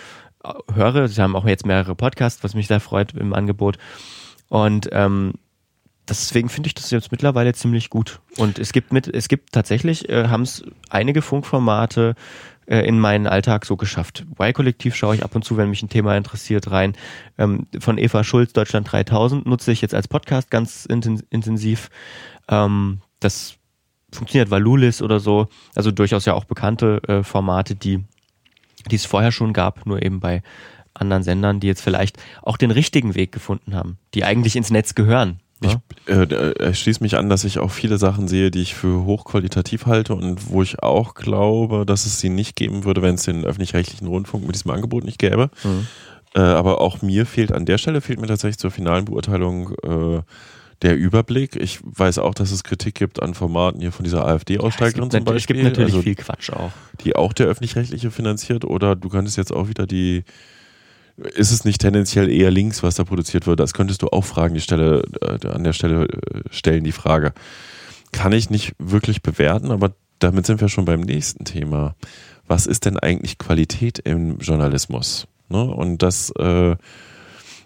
[0.75, 3.79] Höre, sie haben auch jetzt mehrere Podcasts, was mich sehr freut im Angebot.
[4.49, 5.35] Und ähm,
[6.09, 8.21] deswegen finde ich das jetzt mittlerweile ziemlich gut.
[8.37, 12.21] Und es gibt mit, es gibt tatsächlich, äh, haben es einige Funkformate äh,
[12.67, 14.25] in meinen Alltag so geschafft.
[14.39, 16.95] Y-Kollektiv schaue ich ab und zu, wenn mich ein Thema interessiert, rein.
[17.39, 21.91] Ähm, von Eva Schulz, Deutschland 3000, nutze ich jetzt als Podcast ganz intensiv.
[22.49, 23.57] Ähm, das
[24.13, 28.05] funktioniert Valulis oder so, also durchaus ja auch bekannte äh, Formate, die,
[28.91, 30.43] die es vorher schon gab, nur eben bei
[30.95, 34.95] anderen Sendern, die jetzt vielleicht auch den richtigen Weg gefunden haben, die eigentlich ins Netz
[34.95, 35.41] gehören.
[35.65, 39.05] Ich äh, äh, schließe mich an, dass ich auch viele Sachen sehe, die ich für
[39.05, 43.25] hochqualitativ halte und wo ich auch glaube, dass es sie nicht geben würde, wenn es
[43.25, 45.51] den öffentlich-rechtlichen Rundfunk mit diesem Angebot nicht gäbe.
[45.63, 45.87] Mhm.
[46.35, 50.23] Äh, aber auch mir fehlt an der Stelle, fehlt mir tatsächlich zur finalen Beurteilung äh,
[50.83, 51.57] der Überblick.
[51.57, 55.25] Ich weiß auch, dass es Kritik gibt an Formaten hier von dieser AfD-Aussteigerin ja, zum
[55.25, 55.37] Beispiel.
[55.37, 56.73] Es gibt natürlich also, viel Quatsch auch.
[57.05, 60.25] Die auch der öffentlich-rechtliche finanziert oder du könntest jetzt auch wieder die
[61.17, 63.61] ist es nicht tendenziell eher links, was da produziert wird?
[63.61, 67.33] Das könntest du auch fragen, die Stelle, äh, an der Stelle äh, stellen die Frage.
[68.13, 71.95] Kann ich nicht wirklich bewerten, aber damit sind wir schon beim nächsten Thema.
[72.47, 75.27] Was ist denn eigentlich Qualität im Journalismus?
[75.49, 75.63] Ne?
[75.63, 76.77] Und das, äh,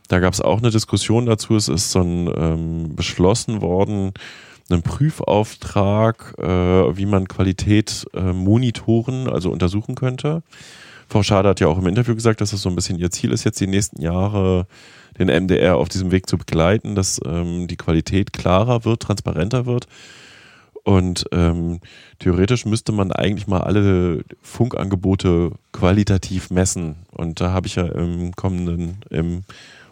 [0.08, 1.56] da gab es auch eine Diskussion dazu.
[1.56, 4.12] Es ist so ein ähm, beschlossen worden,
[4.70, 10.42] einen Prüfauftrag, äh, wie man Qualität äh, monitoren, also untersuchen könnte.
[11.08, 13.32] Frau Schade hat ja auch im Interview gesagt, dass das so ein bisschen ihr Ziel
[13.32, 14.66] ist, jetzt die nächsten Jahre
[15.18, 19.86] den MDR auf diesem Weg zu begleiten, dass ähm, die Qualität klarer wird, transparenter wird.
[20.84, 21.80] Und ähm,
[22.18, 26.96] theoretisch müsste man eigentlich mal alle Funkangebote qualitativ messen.
[27.10, 29.44] Und da habe ich ja im kommenden, im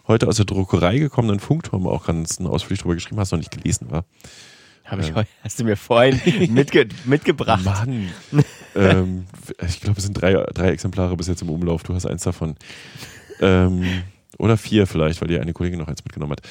[0.07, 3.51] heute aus der Druckerei gekommenen Funkturm auch ganz ausführlich drüber geschrieben, hast du noch nicht
[3.51, 4.05] gelesen, war.
[4.87, 5.25] Habe ich, ähm.
[5.43, 6.21] hast du mir vorhin
[6.55, 7.65] mitge mitgebracht.
[7.65, 8.11] Mann.
[8.75, 9.27] ähm,
[9.67, 11.83] ich glaube, es sind drei, drei Exemplare bis jetzt im Umlauf.
[11.83, 12.57] Du hast eins davon.
[13.41, 14.03] Ähm,
[14.39, 16.43] oder vier vielleicht, weil dir eine Kollegin noch eins mitgenommen hat.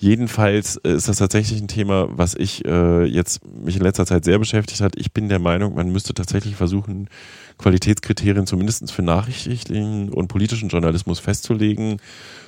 [0.00, 4.24] Jedenfalls äh, ist das tatsächlich ein Thema, was ich äh, jetzt mich in letzter Zeit
[4.24, 4.94] sehr beschäftigt hat.
[4.96, 7.08] Ich bin der Meinung, man müsste tatsächlich versuchen,
[7.58, 11.96] Qualitätskriterien zumindest für nachrichtlichen und politischen Journalismus festzulegen.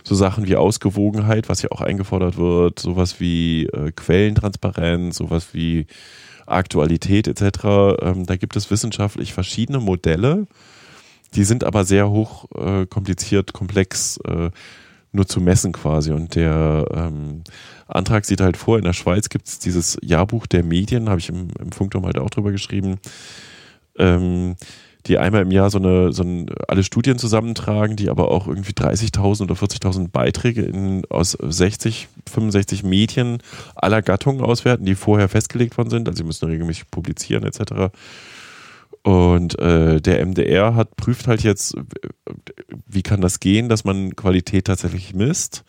[0.04, 5.86] So Sachen wie Ausgewogenheit, was ja auch eingefordert wird, sowas wie äh, Quellentransparenz, sowas wie
[6.46, 7.98] Aktualität etc.
[8.00, 10.46] Ähm, da gibt es wissenschaftlich verschiedene Modelle.
[11.34, 14.18] Die sind aber sehr hoch äh, kompliziert, komplex.
[14.18, 14.50] Äh,
[15.12, 16.12] nur zu messen quasi.
[16.12, 17.42] Und der ähm,
[17.88, 21.28] Antrag sieht halt vor, in der Schweiz gibt es dieses Jahrbuch der Medien, habe ich
[21.28, 22.98] im, im Funkturm halt auch drüber geschrieben,
[23.98, 24.56] ähm,
[25.06, 28.72] die einmal im Jahr so eine, so ein, alle Studien zusammentragen, die aber auch irgendwie
[28.72, 33.38] 30.000 oder 40.000 Beiträge in, aus 60, 65 Medien
[33.74, 36.06] aller Gattungen auswerten, die vorher festgelegt worden sind.
[36.06, 37.92] Also sie müssen regelmäßig publizieren etc.
[39.02, 41.74] Und äh, der MDR hat prüft halt jetzt,
[42.86, 45.64] wie kann das gehen, dass man Qualität tatsächlich misst.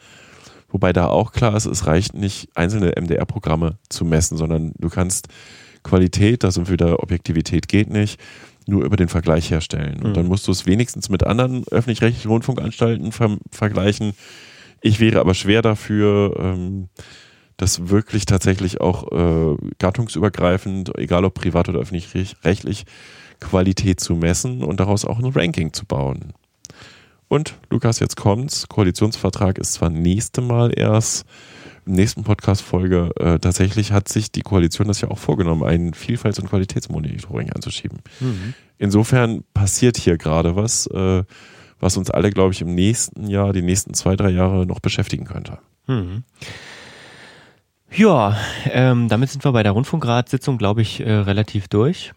[0.70, 5.28] Wobei da auch klar ist, es reicht nicht, einzelne MDR-Programme zu messen, sondern du kannst
[5.84, 8.20] Qualität, das und wieder Objektivität geht nicht,
[8.68, 10.02] nur über den Vergleich herstellen.
[10.02, 10.14] Und mhm.
[10.14, 14.14] dann musst du es wenigstens mit anderen öffentlich-rechtlichen Rundfunkanstalten ver vergleichen.
[14.82, 16.90] Ich wäre aber schwer dafür, ähm,
[17.58, 22.86] das wirklich tatsächlich auch äh, gattungsübergreifend, egal ob privat oder öffentlich-rechtlich,
[23.42, 26.34] Qualität zu messen und daraus auch ein Ranking zu bauen.
[27.28, 28.68] Und Lukas, jetzt kommt's.
[28.68, 31.26] Koalitionsvertrag ist zwar nächste Mal erst,
[31.86, 36.40] im nächsten Podcast-Folge, äh, tatsächlich hat sich die Koalition das ja auch vorgenommen, ein Vielfalts-
[36.40, 38.00] und Qualitätsmonitoring anzuschieben.
[38.20, 38.54] Mhm.
[38.78, 41.24] Insofern passiert hier gerade was, äh,
[41.80, 45.26] was uns alle, glaube ich, im nächsten Jahr, die nächsten zwei, drei Jahre noch beschäftigen
[45.26, 45.58] könnte.
[45.88, 46.24] Mhm.
[47.94, 52.14] Ja, ähm, damit sind wir bei der Rundfunkratssitzung, glaube ich, äh, relativ durch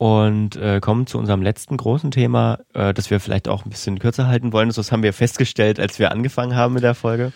[0.00, 3.98] und äh, kommen zu unserem letzten großen Thema, äh, das wir vielleicht auch ein bisschen
[3.98, 4.72] kürzer halten wollen.
[4.74, 7.34] Das haben wir festgestellt, als wir angefangen haben mit der Folge.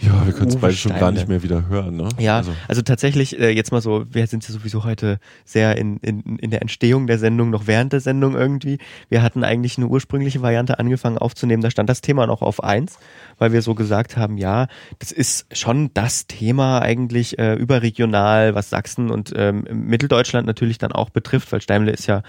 [0.00, 1.96] Ja, wir können es beide schon gar nicht mehr wieder hören.
[1.96, 2.08] Ne?
[2.20, 5.96] Ja, also, also tatsächlich, äh, jetzt mal so, wir sind ja sowieso heute sehr in,
[5.98, 8.78] in, in der Entstehung der Sendung, noch während der Sendung irgendwie.
[9.08, 12.96] Wir hatten eigentlich eine ursprüngliche Variante angefangen aufzunehmen, da stand das Thema noch auf eins,
[13.38, 14.68] weil wir so gesagt haben, ja,
[14.98, 20.92] das ist schon das Thema eigentlich äh, überregional, was Sachsen und ähm, Mitteldeutschland natürlich dann
[20.92, 22.22] auch betrifft, weil Steimle ist ja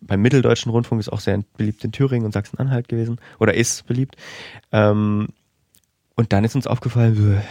[0.00, 4.16] beim Mitteldeutschen Rundfunk ist auch sehr beliebt in Thüringen und Sachsen-Anhalt gewesen oder ist beliebt.
[4.72, 5.28] Ähm,
[6.14, 7.42] und dann ist uns aufgefallen,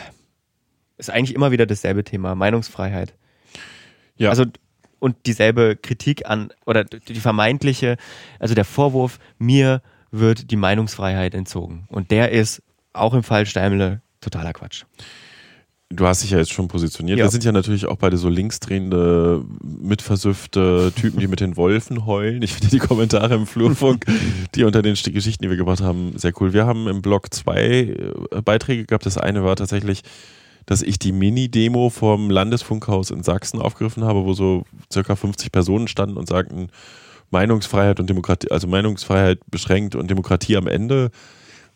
[0.98, 3.14] ist eigentlich immer wieder dasselbe Thema, Meinungsfreiheit.
[4.18, 4.30] Ja.
[4.30, 4.46] Also
[5.00, 7.98] und dieselbe Kritik an oder die vermeintliche,
[8.39, 11.86] also der Vorwurf, mir wird die Meinungsfreiheit entzogen.
[11.89, 12.64] Und der ist
[12.96, 14.84] auch im Fall Steimle totaler Quatsch.
[15.89, 17.20] Du hast dich ja jetzt schon positioniert.
[17.20, 17.26] Ja.
[17.26, 22.41] Wir sind ja natürlich auch beide so linksdrehende, mitversüffte Typen, die mit den Wolfen heulen.
[22.41, 24.06] Ich finde die Kommentare im Flurfunk,
[24.56, 26.54] die unter den Geschichten, die wir gemacht haben, sehr cool.
[26.54, 27.96] Wir haben im Blog zwei
[28.32, 29.06] äh, Beiträge gehabt.
[29.06, 30.02] Das eine war tatsächlich
[30.66, 35.88] dass ich die Mini-Demo vom Landesfunkhaus in Sachsen aufgegriffen habe, wo so circa 50 Personen
[35.88, 36.70] standen und sagten,
[37.32, 41.12] Meinungsfreiheit und Demokratie, also Meinungsfreiheit beschränkt und Demokratie am Ende,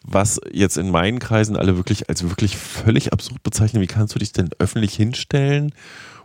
[0.03, 3.81] was jetzt in meinen Kreisen alle wirklich als wirklich völlig absurd bezeichnen.
[3.81, 5.73] Wie kannst du dich denn öffentlich hinstellen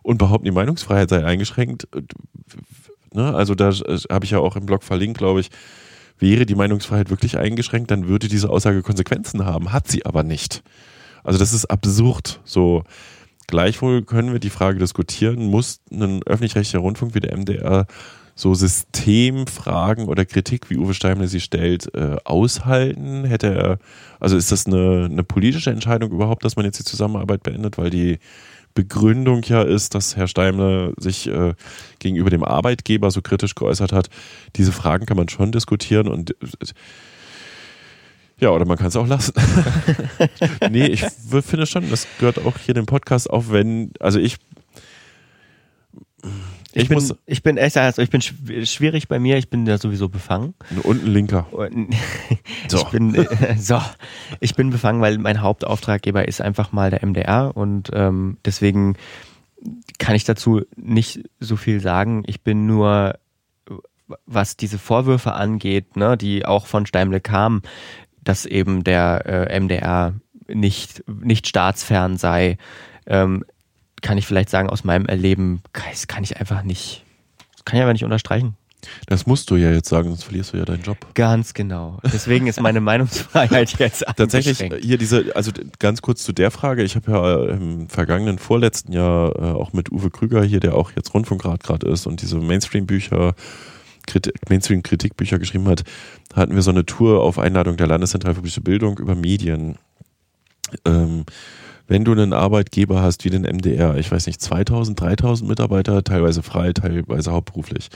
[0.03, 1.89] und behaupten, die Meinungsfreiheit sei eingeschränkt?
[3.13, 3.35] Ne?
[3.35, 5.51] Also da habe ich ja auch im Blog verlinkt, glaube ich,
[6.19, 10.63] wäre die Meinungsfreiheit wirklich eingeschränkt, dann würde diese Aussage Konsequenzen haben, hat sie aber nicht.
[11.25, 12.41] Also das ist absurd.
[12.45, 12.85] So
[13.47, 17.87] gleichwohl können wir die Frage diskutieren, muss ein öffentlich-rechtlicher Rundfunk wie der MDR
[18.35, 23.25] so Systemfragen oder Kritik, wie Uwe Steimler sie stellt, äh, aushalten?
[23.25, 23.79] Hätte er,
[24.21, 27.91] also ist das eine, eine politische Entscheidung überhaupt, dass man jetzt die Zusammenarbeit beendet, weil
[27.91, 28.19] die
[28.75, 31.55] Begründung ja ist, dass Herr Steimler sich äh,
[32.01, 34.11] gegenüber dem Arbeitgeber so kritisch geäußert hat.
[34.57, 36.35] Diese Fragen kann man schon diskutieren und
[38.41, 39.33] ja, oder man kann es auch lassen.
[40.71, 41.05] nee, ich
[41.43, 44.39] finde schon, das gehört auch hier dem Podcast auf, wenn, also ich
[46.75, 49.65] ich, ich, bin, muss, ich bin echt, also ich bin schwierig bei mir, ich bin
[49.65, 50.55] ja sowieso befangen.
[50.83, 51.47] Und ein Linker.
[52.69, 52.79] so.
[52.79, 53.81] Ich bin, äh, so.
[54.41, 58.97] Ich bin befangen, weil mein Hauptauftraggeber ist einfach mal der MDR und ähm, deswegen
[59.99, 62.25] kann ich dazu nicht so viel sagen.
[62.27, 63.19] Ich bin nur,
[64.27, 67.63] was diese Vorwürfe angeht, ne, die auch von Steimle kamen,
[68.23, 70.15] dass eben der äh, MDR
[70.49, 72.59] nicht, nicht staatsfern sei.
[73.07, 73.45] Ähm,
[74.05, 77.03] kann ich vielleicht sagen, aus meinem Erleben, das kann ich einfach nicht,
[77.65, 78.55] kann ich aber nicht unterstreichen.
[79.07, 80.99] Das musst du ja jetzt sagen, sonst verlierst du ja deinen Job.
[81.15, 82.01] Ganz genau.
[82.05, 86.83] Deswegen ist meine Meinungsfreiheit jetzt tatsächlich hier diese, also ganz kurz zu der Frage.
[86.83, 90.93] Ich habe ja im vergangenen vorletzten Jahr äh, auch mit Uwe Krüger hier, der auch
[90.95, 93.35] jetzt Rundfunkrat gerade ist und diese Mainstream-Bücher,
[94.51, 95.83] Mainstream-Kritikbücher geschrieben hat,
[96.35, 99.79] hatten wir so eine Tour auf Einladung der Landeszentrale für politische Bildung über Medien.
[100.85, 101.25] Ähm,
[101.87, 106.43] wenn du einen Arbeitgeber hast wie den MDR, ich weiß nicht, 2000, 3000 Mitarbeiter, teilweise
[106.43, 107.89] frei, teilweise hauptberuflich,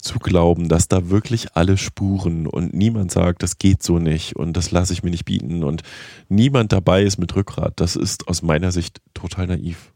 [0.00, 4.56] zu glauben, dass da wirklich alle spuren und niemand sagt, das geht so nicht und
[4.56, 5.82] das lasse ich mir nicht bieten und
[6.28, 9.92] niemand dabei ist mit Rückgrat, das ist aus meiner Sicht total naiv.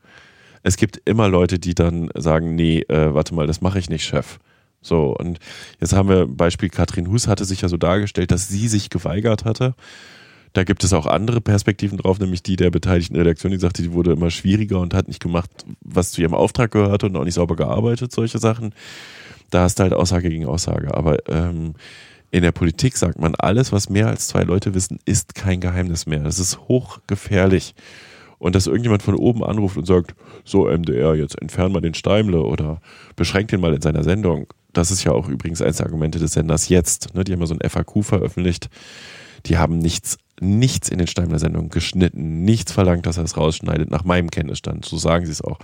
[0.62, 4.04] Es gibt immer Leute, die dann sagen, nee, äh, warte mal, das mache ich nicht,
[4.04, 4.38] Chef.
[4.80, 5.40] So, und
[5.80, 9.44] jetzt haben wir Beispiel, Katrin Hus hatte sich ja so dargestellt, dass sie sich geweigert
[9.44, 9.74] hatte
[10.52, 13.92] da gibt es auch andere Perspektiven drauf, nämlich die der beteiligten Redaktion, die sagte, die
[13.92, 15.50] wurde immer schwieriger und hat nicht gemacht,
[15.82, 18.74] was zu ihrem Auftrag gehörte und auch nicht sauber gearbeitet, solche Sachen.
[19.50, 20.94] Da hast du halt Aussage gegen Aussage.
[20.94, 21.74] Aber ähm,
[22.30, 26.06] in der Politik sagt man, alles, was mehr als zwei Leute wissen, ist kein Geheimnis
[26.06, 26.20] mehr.
[26.20, 27.74] Das ist hochgefährlich.
[28.38, 32.42] Und dass irgendjemand von oben anruft und sagt, so MDR, jetzt entfernen wir den Steimle
[32.42, 32.80] oder
[33.14, 34.46] beschränkt ihn mal in seiner Sendung.
[34.72, 37.14] Das ist ja auch übrigens eines der Argumente des Senders jetzt.
[37.14, 37.24] Ne?
[37.24, 38.68] Die haben ja so ein FAQ veröffentlicht.
[39.46, 44.04] Die haben nichts nichts in den Steimler-Sendungen geschnitten, nichts verlangt, dass er es rausschneidet, nach
[44.04, 44.84] meinem Kenntnisstand.
[44.84, 45.58] So sagen sie es auch.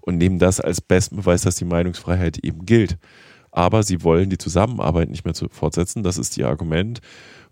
[0.00, 2.98] Und nehmen das als besten Beweis, dass die Meinungsfreiheit eben gilt.
[3.50, 6.02] Aber sie wollen die Zusammenarbeit nicht mehr fortsetzen.
[6.02, 7.00] Das ist ihr Argument,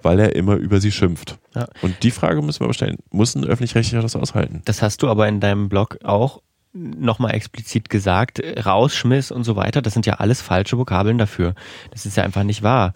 [0.02, 1.38] weil er immer über sie schimpft.
[1.54, 1.68] Ja.
[1.82, 4.62] Und die Frage müssen wir aber stellen: Muss ein öffentlich-rechtlicher das aushalten?
[4.64, 6.40] Das hast du aber in deinem Blog auch
[6.72, 8.40] nochmal explizit gesagt.
[8.64, 11.54] Rausschmiss und so weiter, das sind ja alles falsche Vokabeln dafür.
[11.90, 12.94] Das ist ja einfach nicht wahr.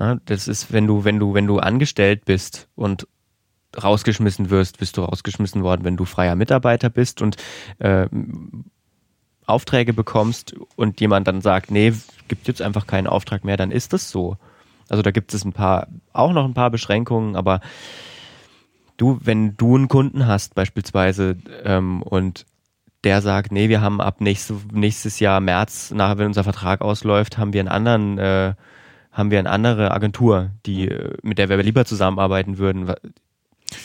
[0.00, 3.06] Ja, das ist, wenn du, wenn du, wenn du angestellt bist und
[3.80, 7.36] rausgeschmissen wirst, bist du rausgeschmissen worden, wenn du freier Mitarbeiter bist und
[7.78, 8.08] äh,
[9.46, 11.92] Aufträge bekommst und jemand dann sagt, nee,
[12.28, 14.38] gibt jetzt einfach keinen Auftrag mehr, dann ist das so.
[14.88, 17.60] Also da gibt es ein paar, auch noch ein paar Beschränkungen, aber
[18.96, 22.46] du, wenn du einen Kunden hast beispielsweise ähm, und
[23.04, 27.38] der sagt, nee, wir haben ab nächstes, nächstes Jahr März, nachher wenn unser Vertrag ausläuft,
[27.38, 28.54] haben wir einen anderen äh,
[29.12, 32.92] haben wir eine andere Agentur, die, äh, mit der wir lieber zusammenarbeiten würden.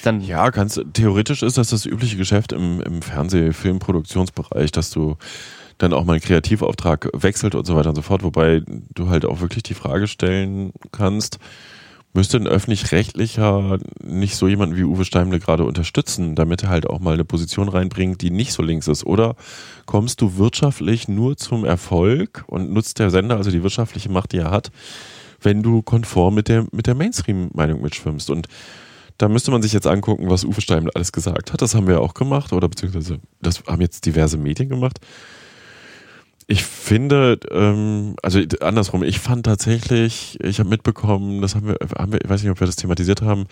[0.03, 5.17] Dann ja, kannst, theoretisch ist das das übliche Geschäft im, im Fernseh-, Filmproduktionsbereich, dass du
[5.78, 8.61] dann auch mal einen Kreativauftrag wechselt und so weiter und so fort, wobei
[8.93, 11.39] du halt auch wirklich die Frage stellen kannst,
[12.16, 16.99] müsste ein öffentlich-rechtlicher nicht so jemanden wie Uwe Steimle gerade unterstützen, damit er halt auch
[16.99, 19.05] mal eine Position reinbringt, die nicht so links ist?
[19.05, 19.36] Oder
[19.86, 24.38] kommst du wirtschaftlich nur zum Erfolg und nutzt der Sender, also die wirtschaftliche Macht, die
[24.38, 24.72] er hat,
[25.41, 28.30] wenn du konform mit der, mit der Mainstream-Meinung mitschwimmst.
[28.30, 28.47] Und
[29.18, 31.61] da müsste man sich jetzt angucken, was Uwe Steimle alles gesagt hat.
[31.61, 34.99] Das haben wir auch gemacht, oder beziehungsweise das haben jetzt diverse Medien gemacht.
[36.48, 42.12] Ich finde, ähm, also andersrum, ich fand tatsächlich, ich habe mitbekommen, das haben wir, haben
[42.12, 43.46] wir, ich weiß nicht, ob wir das thematisiert haben,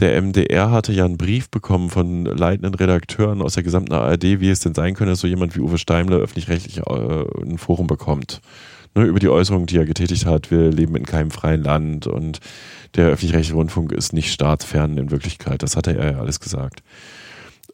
[0.00, 4.50] der MDR hatte ja einen Brief bekommen von leitenden Redakteuren aus der gesamten ARD, wie
[4.50, 8.40] es denn sein könnte, dass so jemand wie Uwe Steimle öffentlich-rechtlich äh, ein Forum bekommt
[8.94, 12.40] ne, über die Äußerungen, die er getätigt hat, wir leben in keinem freien Land und
[12.94, 15.62] der öffentlich-rechtliche Rundfunk ist nicht staatsfern in Wirklichkeit.
[15.62, 16.82] Das hat er ja alles gesagt.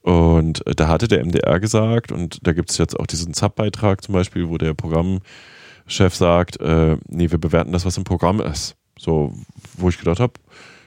[0.05, 4.05] Und äh, da hatte der MDR gesagt, und da gibt es jetzt auch diesen ZAP-Beitrag
[4.05, 8.77] zum Beispiel, wo der Programmchef sagt, äh, nee, wir bewerten das, was im Programm ist.
[8.99, 9.33] So,
[9.79, 10.35] wo ich gedacht habe,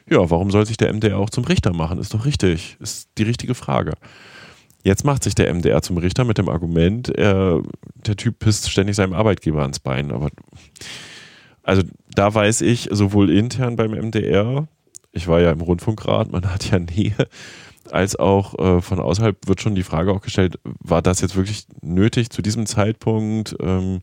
[0.08, 1.98] ja, warum soll sich der MDR auch zum Richter machen?
[1.98, 3.94] Ist doch richtig, ist die richtige Frage.
[4.84, 7.64] Jetzt macht sich der MDR zum Richter mit dem Argument, er,
[7.96, 10.12] der Typ pisst ständig seinem Arbeitgeber ans Bein.
[10.12, 10.30] Aber
[11.64, 11.82] also
[12.14, 14.68] da weiß ich, sowohl intern beim MDR,
[15.12, 17.28] ich war ja im Rundfunkrat, man hat ja Nähe,
[17.92, 21.66] als auch äh, von außerhalb wird schon die Frage auch gestellt, war das jetzt wirklich
[21.82, 23.56] nötig zu diesem Zeitpunkt?
[23.60, 24.02] Ähm,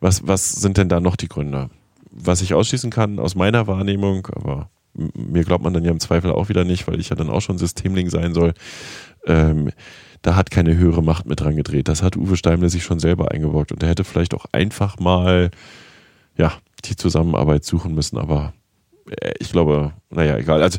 [0.00, 1.70] was, was sind denn da noch die Gründe?
[2.10, 6.32] Was ich ausschließen kann aus meiner Wahrnehmung, aber mir glaubt man dann ja im Zweifel
[6.32, 8.54] auch wieder nicht, weil ich ja dann auch schon Systemling sein soll.
[9.26, 9.70] Ähm,
[10.22, 11.88] da hat keine höhere Macht mit dran gedreht.
[11.88, 15.50] Das hat Uwe Steimle sich schon selber eingebrockt und er hätte vielleicht auch einfach mal,
[16.36, 16.52] ja,
[16.84, 18.52] die Zusammenarbeit suchen müssen, aber
[19.20, 20.62] äh, ich glaube, naja, egal.
[20.62, 20.78] Also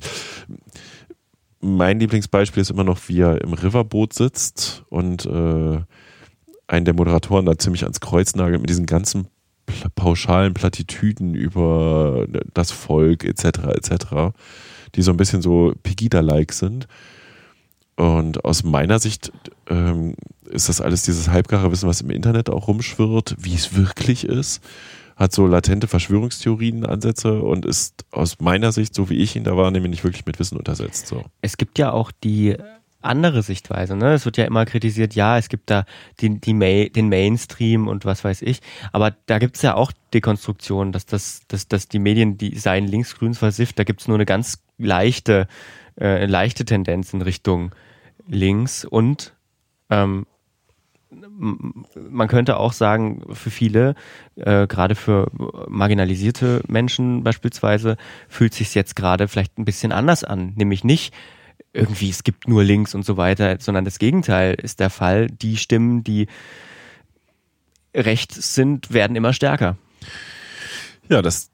[1.62, 5.80] mein Lieblingsbeispiel ist immer noch, wie er im Riverboot sitzt und äh,
[6.68, 9.28] einen der Moderatoren da ziemlich ans Kreuz nagelt mit diesen ganzen
[9.96, 13.46] pauschalen Plattitüden über das Volk etc.
[13.76, 14.34] etc.,
[14.96, 16.88] die so ein bisschen so Pegida-like sind.
[17.96, 19.32] Und aus meiner Sicht
[19.70, 20.16] ähm,
[20.50, 24.62] ist das alles dieses halbgare Wissen, was im Internet auch rumschwirrt, wie es wirklich ist
[25.22, 29.88] hat so latente Verschwörungstheorien-Ansätze und ist aus meiner Sicht, so wie ich ihn da wahrnehme,
[29.88, 31.08] nicht wirklich mit Wissen untersetzt.
[31.08, 31.24] So.
[31.42, 32.58] Es gibt ja auch die
[33.02, 33.96] andere Sichtweise.
[33.96, 34.14] Ne?
[34.14, 35.86] Es wird ja immer kritisiert, ja, es gibt da
[36.20, 38.62] die, die Main, den Mainstream und was weiß ich.
[38.92, 42.88] Aber da gibt es ja auch Dekonstruktionen, dass, das, dass, dass die Medien, die seien
[42.88, 45.48] links-grün versifft, da gibt es nur eine ganz leichte,
[46.00, 47.72] äh, leichte Tendenz in Richtung
[48.28, 49.34] links und
[49.90, 50.26] ähm,
[51.12, 53.96] man könnte auch sagen, für viele,
[54.36, 55.28] äh, gerade für
[55.68, 57.98] marginalisierte Menschen beispielsweise,
[58.30, 60.54] fühlt sich jetzt gerade vielleicht ein bisschen anders an.
[60.56, 61.14] Nämlich nicht
[61.74, 65.28] irgendwie, es gibt nur links und so weiter, sondern das Gegenteil ist der Fall.
[65.28, 66.28] Die Stimmen, die
[67.94, 69.78] rechts sind, werden immer stärker.
[71.10, 71.52] Ja, das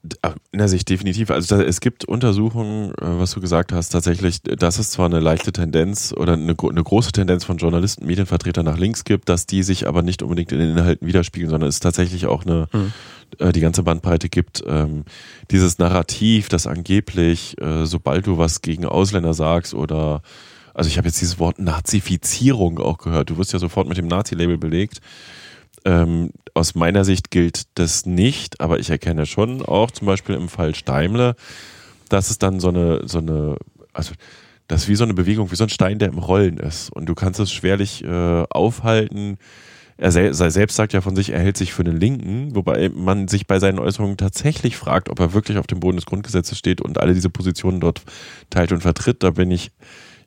[0.52, 1.32] in der Sicht definitiv.
[1.32, 5.20] Also da, es gibt Untersuchungen, äh, was du gesagt hast, tatsächlich, dass es zwar eine
[5.20, 9.64] leichte Tendenz oder eine, eine, große Tendenz von Journalisten, Medienvertretern nach links gibt, dass die
[9.64, 12.94] sich aber nicht unbedingt in den Inhalten widerspiegeln, sondern es tatsächlich auch eine mhm.
[13.40, 14.64] äh, die ganze Bandbreite gibt.
[14.68, 15.06] Ähm,
[15.50, 20.22] dieses Narrativ, das angeblich, äh, sobald du was gegen Ausländer sagst oder
[20.78, 23.32] also ich habe jetzt dieses Wort Nazifizierung auch gehört.
[23.32, 25.02] Du wirst ja sofort mit dem Nazi-Label belegt.
[25.88, 30.50] Ähm, aus meiner Sicht gilt das nicht, aber ich erkenne schon auch zum Beispiel im
[30.50, 31.38] Fall Steimle,
[32.10, 33.56] dass es dann so eine, so eine,
[33.94, 34.12] also
[34.68, 36.92] das ist wie so eine Bewegung, wie so ein Stein, der im Rollen ist.
[36.92, 39.38] Und du kannst es schwerlich äh, aufhalten.
[39.96, 43.30] Er sel selbst sagt ja von sich, er hält sich für einen Linken, wobei man
[43.30, 46.82] sich bei seinen Äußerungen tatsächlich fragt, ob er wirklich auf dem Boden des Grundgesetzes steht
[46.82, 48.02] und alle diese Positionen dort
[48.50, 49.24] teilt und vertritt.
[49.24, 49.72] Da bin ich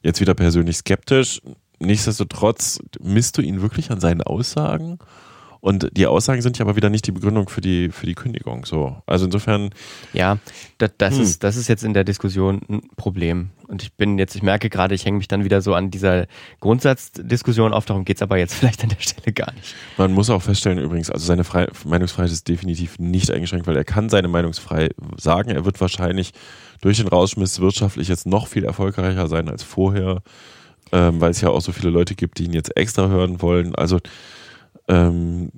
[0.02, 1.42] jetzt wieder persönlich skeptisch.
[1.80, 4.98] Nichtsdestotrotz misst du ihn wirklich an seinen Aussagen?
[5.60, 8.64] Und die Aussagen sind ja aber wieder nicht die Begründung für die, für die Kündigung.
[8.64, 8.96] So.
[9.06, 9.70] Also insofern.
[10.12, 10.38] Ja,
[10.78, 11.22] das, das hm.
[11.22, 13.50] ist, das ist jetzt in der Diskussion ein Problem.
[13.68, 16.26] Und ich bin jetzt, ich merke gerade, ich hänge mich dann wieder so an dieser
[16.60, 17.84] Grundsatzdiskussion auf.
[17.84, 19.74] Darum geht's aber jetzt vielleicht an der Stelle gar nicht.
[19.98, 23.84] Man muss auch feststellen übrigens, also seine Fre Meinungsfreiheit ist definitiv nicht eingeschränkt, weil er
[23.84, 24.88] kann seine Meinung frei
[25.18, 25.50] sagen.
[25.50, 26.32] Er wird wahrscheinlich
[26.80, 30.22] durch den Rausschmiss wirtschaftlich jetzt noch viel erfolgreicher sein als vorher,
[30.92, 33.74] ähm, weil es ja auch so viele Leute gibt, die ihn jetzt extra hören wollen.
[33.74, 33.98] Also
[34.90, 35.52] ähm,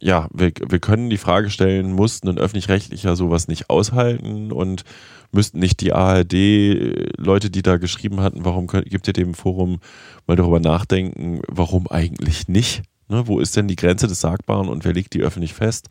[0.00, 4.84] ja, wir, wir können die Frage stellen, mussten ein öffentlich-rechtlicher sowas nicht aushalten und
[5.32, 9.80] müssten nicht die ARD-Leute, die da geschrieben hatten, warum könnt, gibt ihr dem Forum
[10.26, 12.82] mal darüber nachdenken, warum eigentlich nicht?
[13.08, 15.88] Ne, wo ist denn die Grenze des Sagbaren und wer legt die öffentlich fest?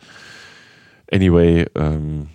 [1.12, 2.28] Anyway, ähm,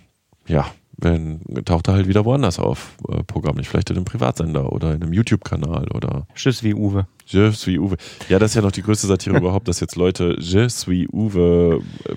[0.45, 0.67] ja,
[1.03, 5.03] wenn, taucht er halt wieder woanders auf, äh, programmlich, vielleicht in einem Privatsender oder in
[5.03, 6.27] einem YouTube-Kanal oder.
[6.35, 7.07] Tschüss wie Uwe.
[7.27, 7.97] Je suis Uwe.
[8.29, 11.81] Ja, das ist ja noch die größte Satire überhaupt, dass jetzt Leute Je suis Uwe.
[12.05, 12.13] Äh,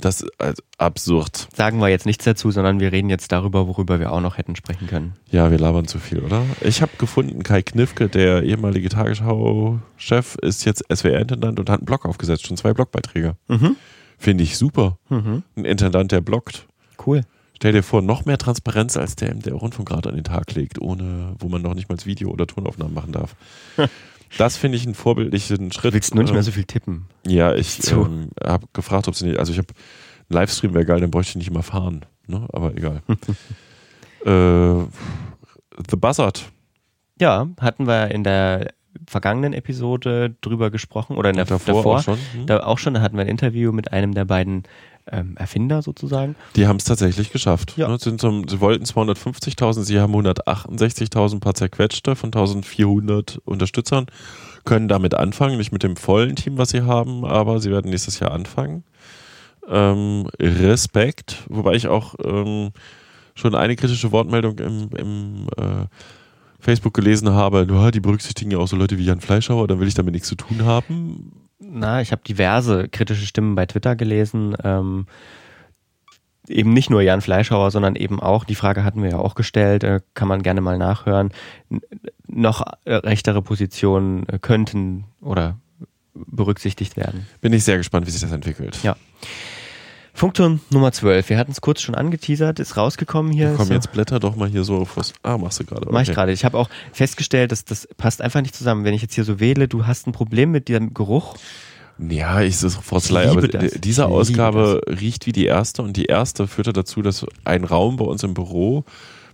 [0.00, 1.48] das ist also absurd.
[1.54, 4.54] Sagen wir jetzt nichts dazu, sondern wir reden jetzt darüber, worüber wir auch noch hätten
[4.54, 5.14] sprechen können.
[5.30, 6.44] Ja, wir labern zu viel, oder?
[6.60, 12.06] Ich habe gefunden, Kai Knifke, der ehemalige Tagesschau-Chef, ist jetzt SWR-Intendant und hat einen Blog
[12.06, 13.34] aufgesetzt, schon zwei Blogbeiträge.
[13.48, 13.76] Mhm.
[14.18, 14.98] Finde ich super.
[15.08, 15.42] Mhm.
[15.56, 16.66] Ein Intendant, der bloggt.
[17.04, 17.22] Cool.
[17.58, 20.80] Stell dir vor, noch mehr Transparenz, als der der Rundfunk gerade an den Tag legt,
[20.80, 23.34] ohne, wo man noch nicht mal Video- oder Tonaufnahmen machen darf.
[24.36, 25.92] Das finde ich einen vorbildlichen Schritt.
[25.92, 27.06] Du willst nur nicht mehr so viel tippen.
[27.26, 29.68] Ja, ich ähm, habe gefragt, ob sie nicht, also ich habe,
[30.28, 32.46] Livestream wäre geil, dann bräuchte ich nicht immer fahren, ne?
[32.52, 33.00] aber egal.
[34.26, 34.84] äh,
[35.88, 36.44] The Buzzard.
[37.18, 38.74] Ja, hatten wir in der
[39.06, 42.46] vergangenen Episode drüber gesprochen oder in der davor davor, auch schon, hm.
[42.46, 44.64] Da auch schon, da hatten wir ein Interview mit einem der beiden
[45.12, 46.36] ähm, Erfinder sozusagen.
[46.56, 47.74] Die haben es tatsächlich geschafft.
[47.76, 47.88] Ja.
[47.88, 54.06] Ne, Sind so, sie wollten 250.000, sie haben 168.000 paar zerquetschte von 1400 Unterstützern,
[54.64, 58.20] können damit anfangen, nicht mit dem vollen Team, was sie haben, aber sie werden nächstes
[58.20, 58.84] Jahr anfangen.
[59.68, 62.70] Ähm, Respekt, wobei ich auch ähm,
[63.34, 65.86] schon eine kritische Wortmeldung im, im äh,
[66.58, 69.88] Facebook gelesen habe, "Ja, die berücksichtigen ja auch so Leute wie Jan Fleischhauer, dann will
[69.88, 71.47] ich damit nichts zu tun haben.
[71.60, 74.56] Na, ich habe diverse kritische Stimmen bei Twitter gelesen.
[74.62, 75.06] Ähm,
[76.48, 79.84] eben nicht nur Jan Fleischhauer, sondern eben auch, die Frage hatten wir ja auch gestellt,
[79.84, 81.30] äh, kann man gerne mal nachhören,
[82.26, 85.58] noch äh, rechtere Positionen äh, könnten oder
[86.14, 87.26] berücksichtigt werden.
[87.40, 88.78] Bin ich sehr gespannt, wie sich das entwickelt.
[88.82, 88.96] Ja.
[90.18, 91.28] Funkturm Nummer 12.
[91.28, 93.54] Wir hatten es kurz schon angeteasert, ist rausgekommen hier.
[93.56, 95.12] Komm, So- jetzt blätter doch mal hier so vors.
[95.22, 95.86] Ah, machst du gerade.
[95.92, 96.14] Mach ich okay.
[96.16, 96.32] gerade.
[96.32, 98.84] Ich habe auch festgestellt, dass das passt einfach nicht zusammen.
[98.84, 101.36] Wenn ich jetzt hier so wähle, du hast ein Problem mit dem Geruch.
[102.00, 103.74] Ja, ich ist Frostelei, Ich aber das.
[103.74, 107.96] diese Ich Ausgabe riecht wie die erste und die erste führte dazu, dass ein Raum
[107.96, 108.82] bei uns im Büro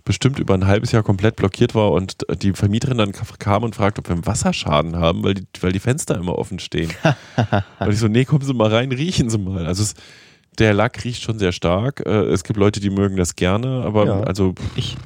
[0.03, 4.01] bestimmt über ein halbes Jahr komplett blockiert war und die Vermieterin dann kam und fragte,
[4.01, 6.91] ob wir einen Wasserschaden haben, weil die, weil die Fenster immer offen stehen.
[7.79, 9.65] und ich so, nee, kommen Sie mal rein, riechen Sie mal.
[9.65, 9.95] Also es,
[10.55, 12.01] der Lack riecht schon sehr stark.
[12.05, 14.19] Äh, Es gibt Leute, die mögen das gerne, aber Ja.
[14.21, 14.97] also pff, Ich,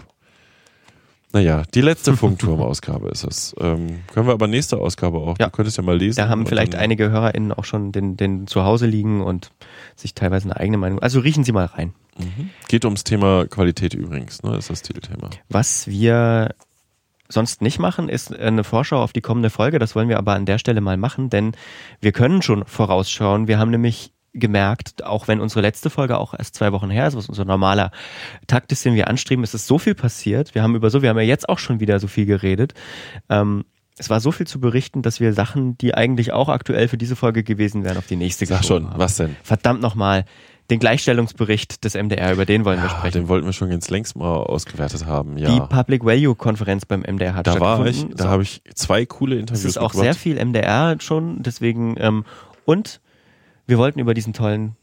[1.32, 3.56] naja, die letzte Funkturm-Ausgabe ist es.
[3.60, 5.38] Ähm, können wir aber nächste Ausgabe auch.
[5.40, 5.46] Ja.
[5.48, 6.18] Du könntest ja mal lesen.
[6.18, 9.52] da haben vielleicht einige HörerInnen auch schon den, den zu Hause liegen und
[9.96, 11.00] sich teilweise eine eigene Meinung.
[11.00, 11.94] Also riechen Sie mal rein.
[12.18, 12.50] Mhm.
[12.68, 14.58] Geht ums Thema Qualität übrigens, ne?
[14.58, 15.30] Ist das Titelthema.
[15.50, 16.56] Was wir
[17.30, 19.78] sonst nicht machen, ist eine Vorschau auf die kommende Folge.
[19.78, 21.52] Das wollen wir aber an der Stelle mal machen, denn
[22.02, 23.48] wir können schon vorausschauen.
[23.48, 27.16] Wir haben nämlich gemerkt, auch wenn unsere letzte Folge auch erst zwei Wochen her ist,
[27.16, 27.92] was unser normaler
[28.48, 30.54] Takt ist, den wir anstreben, es ist so viel passiert.
[30.56, 32.74] Wir haben über so, wir haben ja jetzt auch schon wieder so viel geredet.
[33.30, 33.66] Ähm,
[33.98, 37.16] es war so viel zu berichten, dass wir Sachen, die eigentlich auch aktuell für diese
[37.18, 39.00] Folge gewesen wären, auf die nächste Sag schon, haben.
[39.00, 39.36] was denn?
[39.44, 40.24] Verdammt nochmal,
[40.70, 43.22] den Gleichstellungsbericht des MDR, über den wollen wir Ja, sprechen.
[43.24, 45.50] den wollten wir schon ganz längst mal ausgewertet haben, ja.
[45.50, 48.18] Die Public Value Konferenz beim MDR hat da war ich, stattgefunden.
[48.18, 48.30] da So.
[48.30, 50.04] habe ich zwei coole Es Interviews ist auch mitgebracht.
[50.14, 52.24] sehr viel MDR schon, deswegen ähm,
[52.66, 53.02] und
[53.70, 54.76] wir wollten über diesen tollen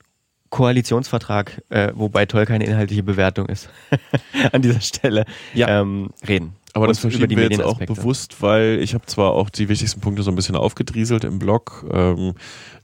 [0.50, 3.68] Koalitionsvertrag, äh, wobei toll keine inhaltliche Bewertung ist,
[4.52, 5.24] an dieser Stelle
[5.54, 5.68] Ja.
[5.80, 6.52] ähm, reden.
[6.72, 10.22] Aber das verschieben wir jetzt auch bewusst, weil ich habe zwar auch die wichtigsten Punkte
[10.22, 11.86] so ein bisschen aufgedrieselt im Blog.
[11.90, 12.34] Ähm,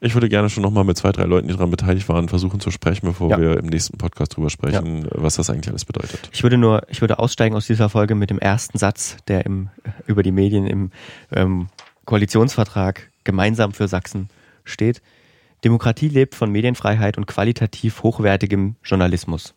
[0.01, 2.71] ich würde gerne schon nochmal mit zwei, drei Leuten, die daran beteiligt waren, versuchen zu
[2.71, 3.39] sprechen, bevor Ja.
[3.39, 6.31] wir im nächsten Podcast drüber sprechen, was das eigentlich alles bedeutet.
[6.33, 9.69] Ich würde nur, ich würde aussteigen aus dieser Folge mit dem ersten Satz, der im
[10.07, 10.91] über die Medien im
[11.31, 11.69] ähm,
[12.07, 14.31] Koalitionsvertrag gemeinsam für Sachsen
[14.65, 15.03] steht.
[15.65, 19.55] Demokratie lebt von Medienfreiheit und qualitativ hochwertigem Journalismus.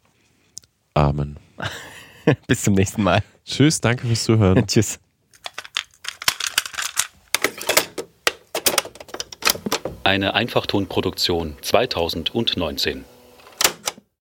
[0.94, 1.38] Amen.
[2.48, 3.24] Bis zum nächsten Mal.
[3.44, 4.66] Tschüss, danke fürs Zuhören.
[4.68, 5.00] Tschüss.
[10.04, 13.06] Eine Einfachtonproduktion 2019.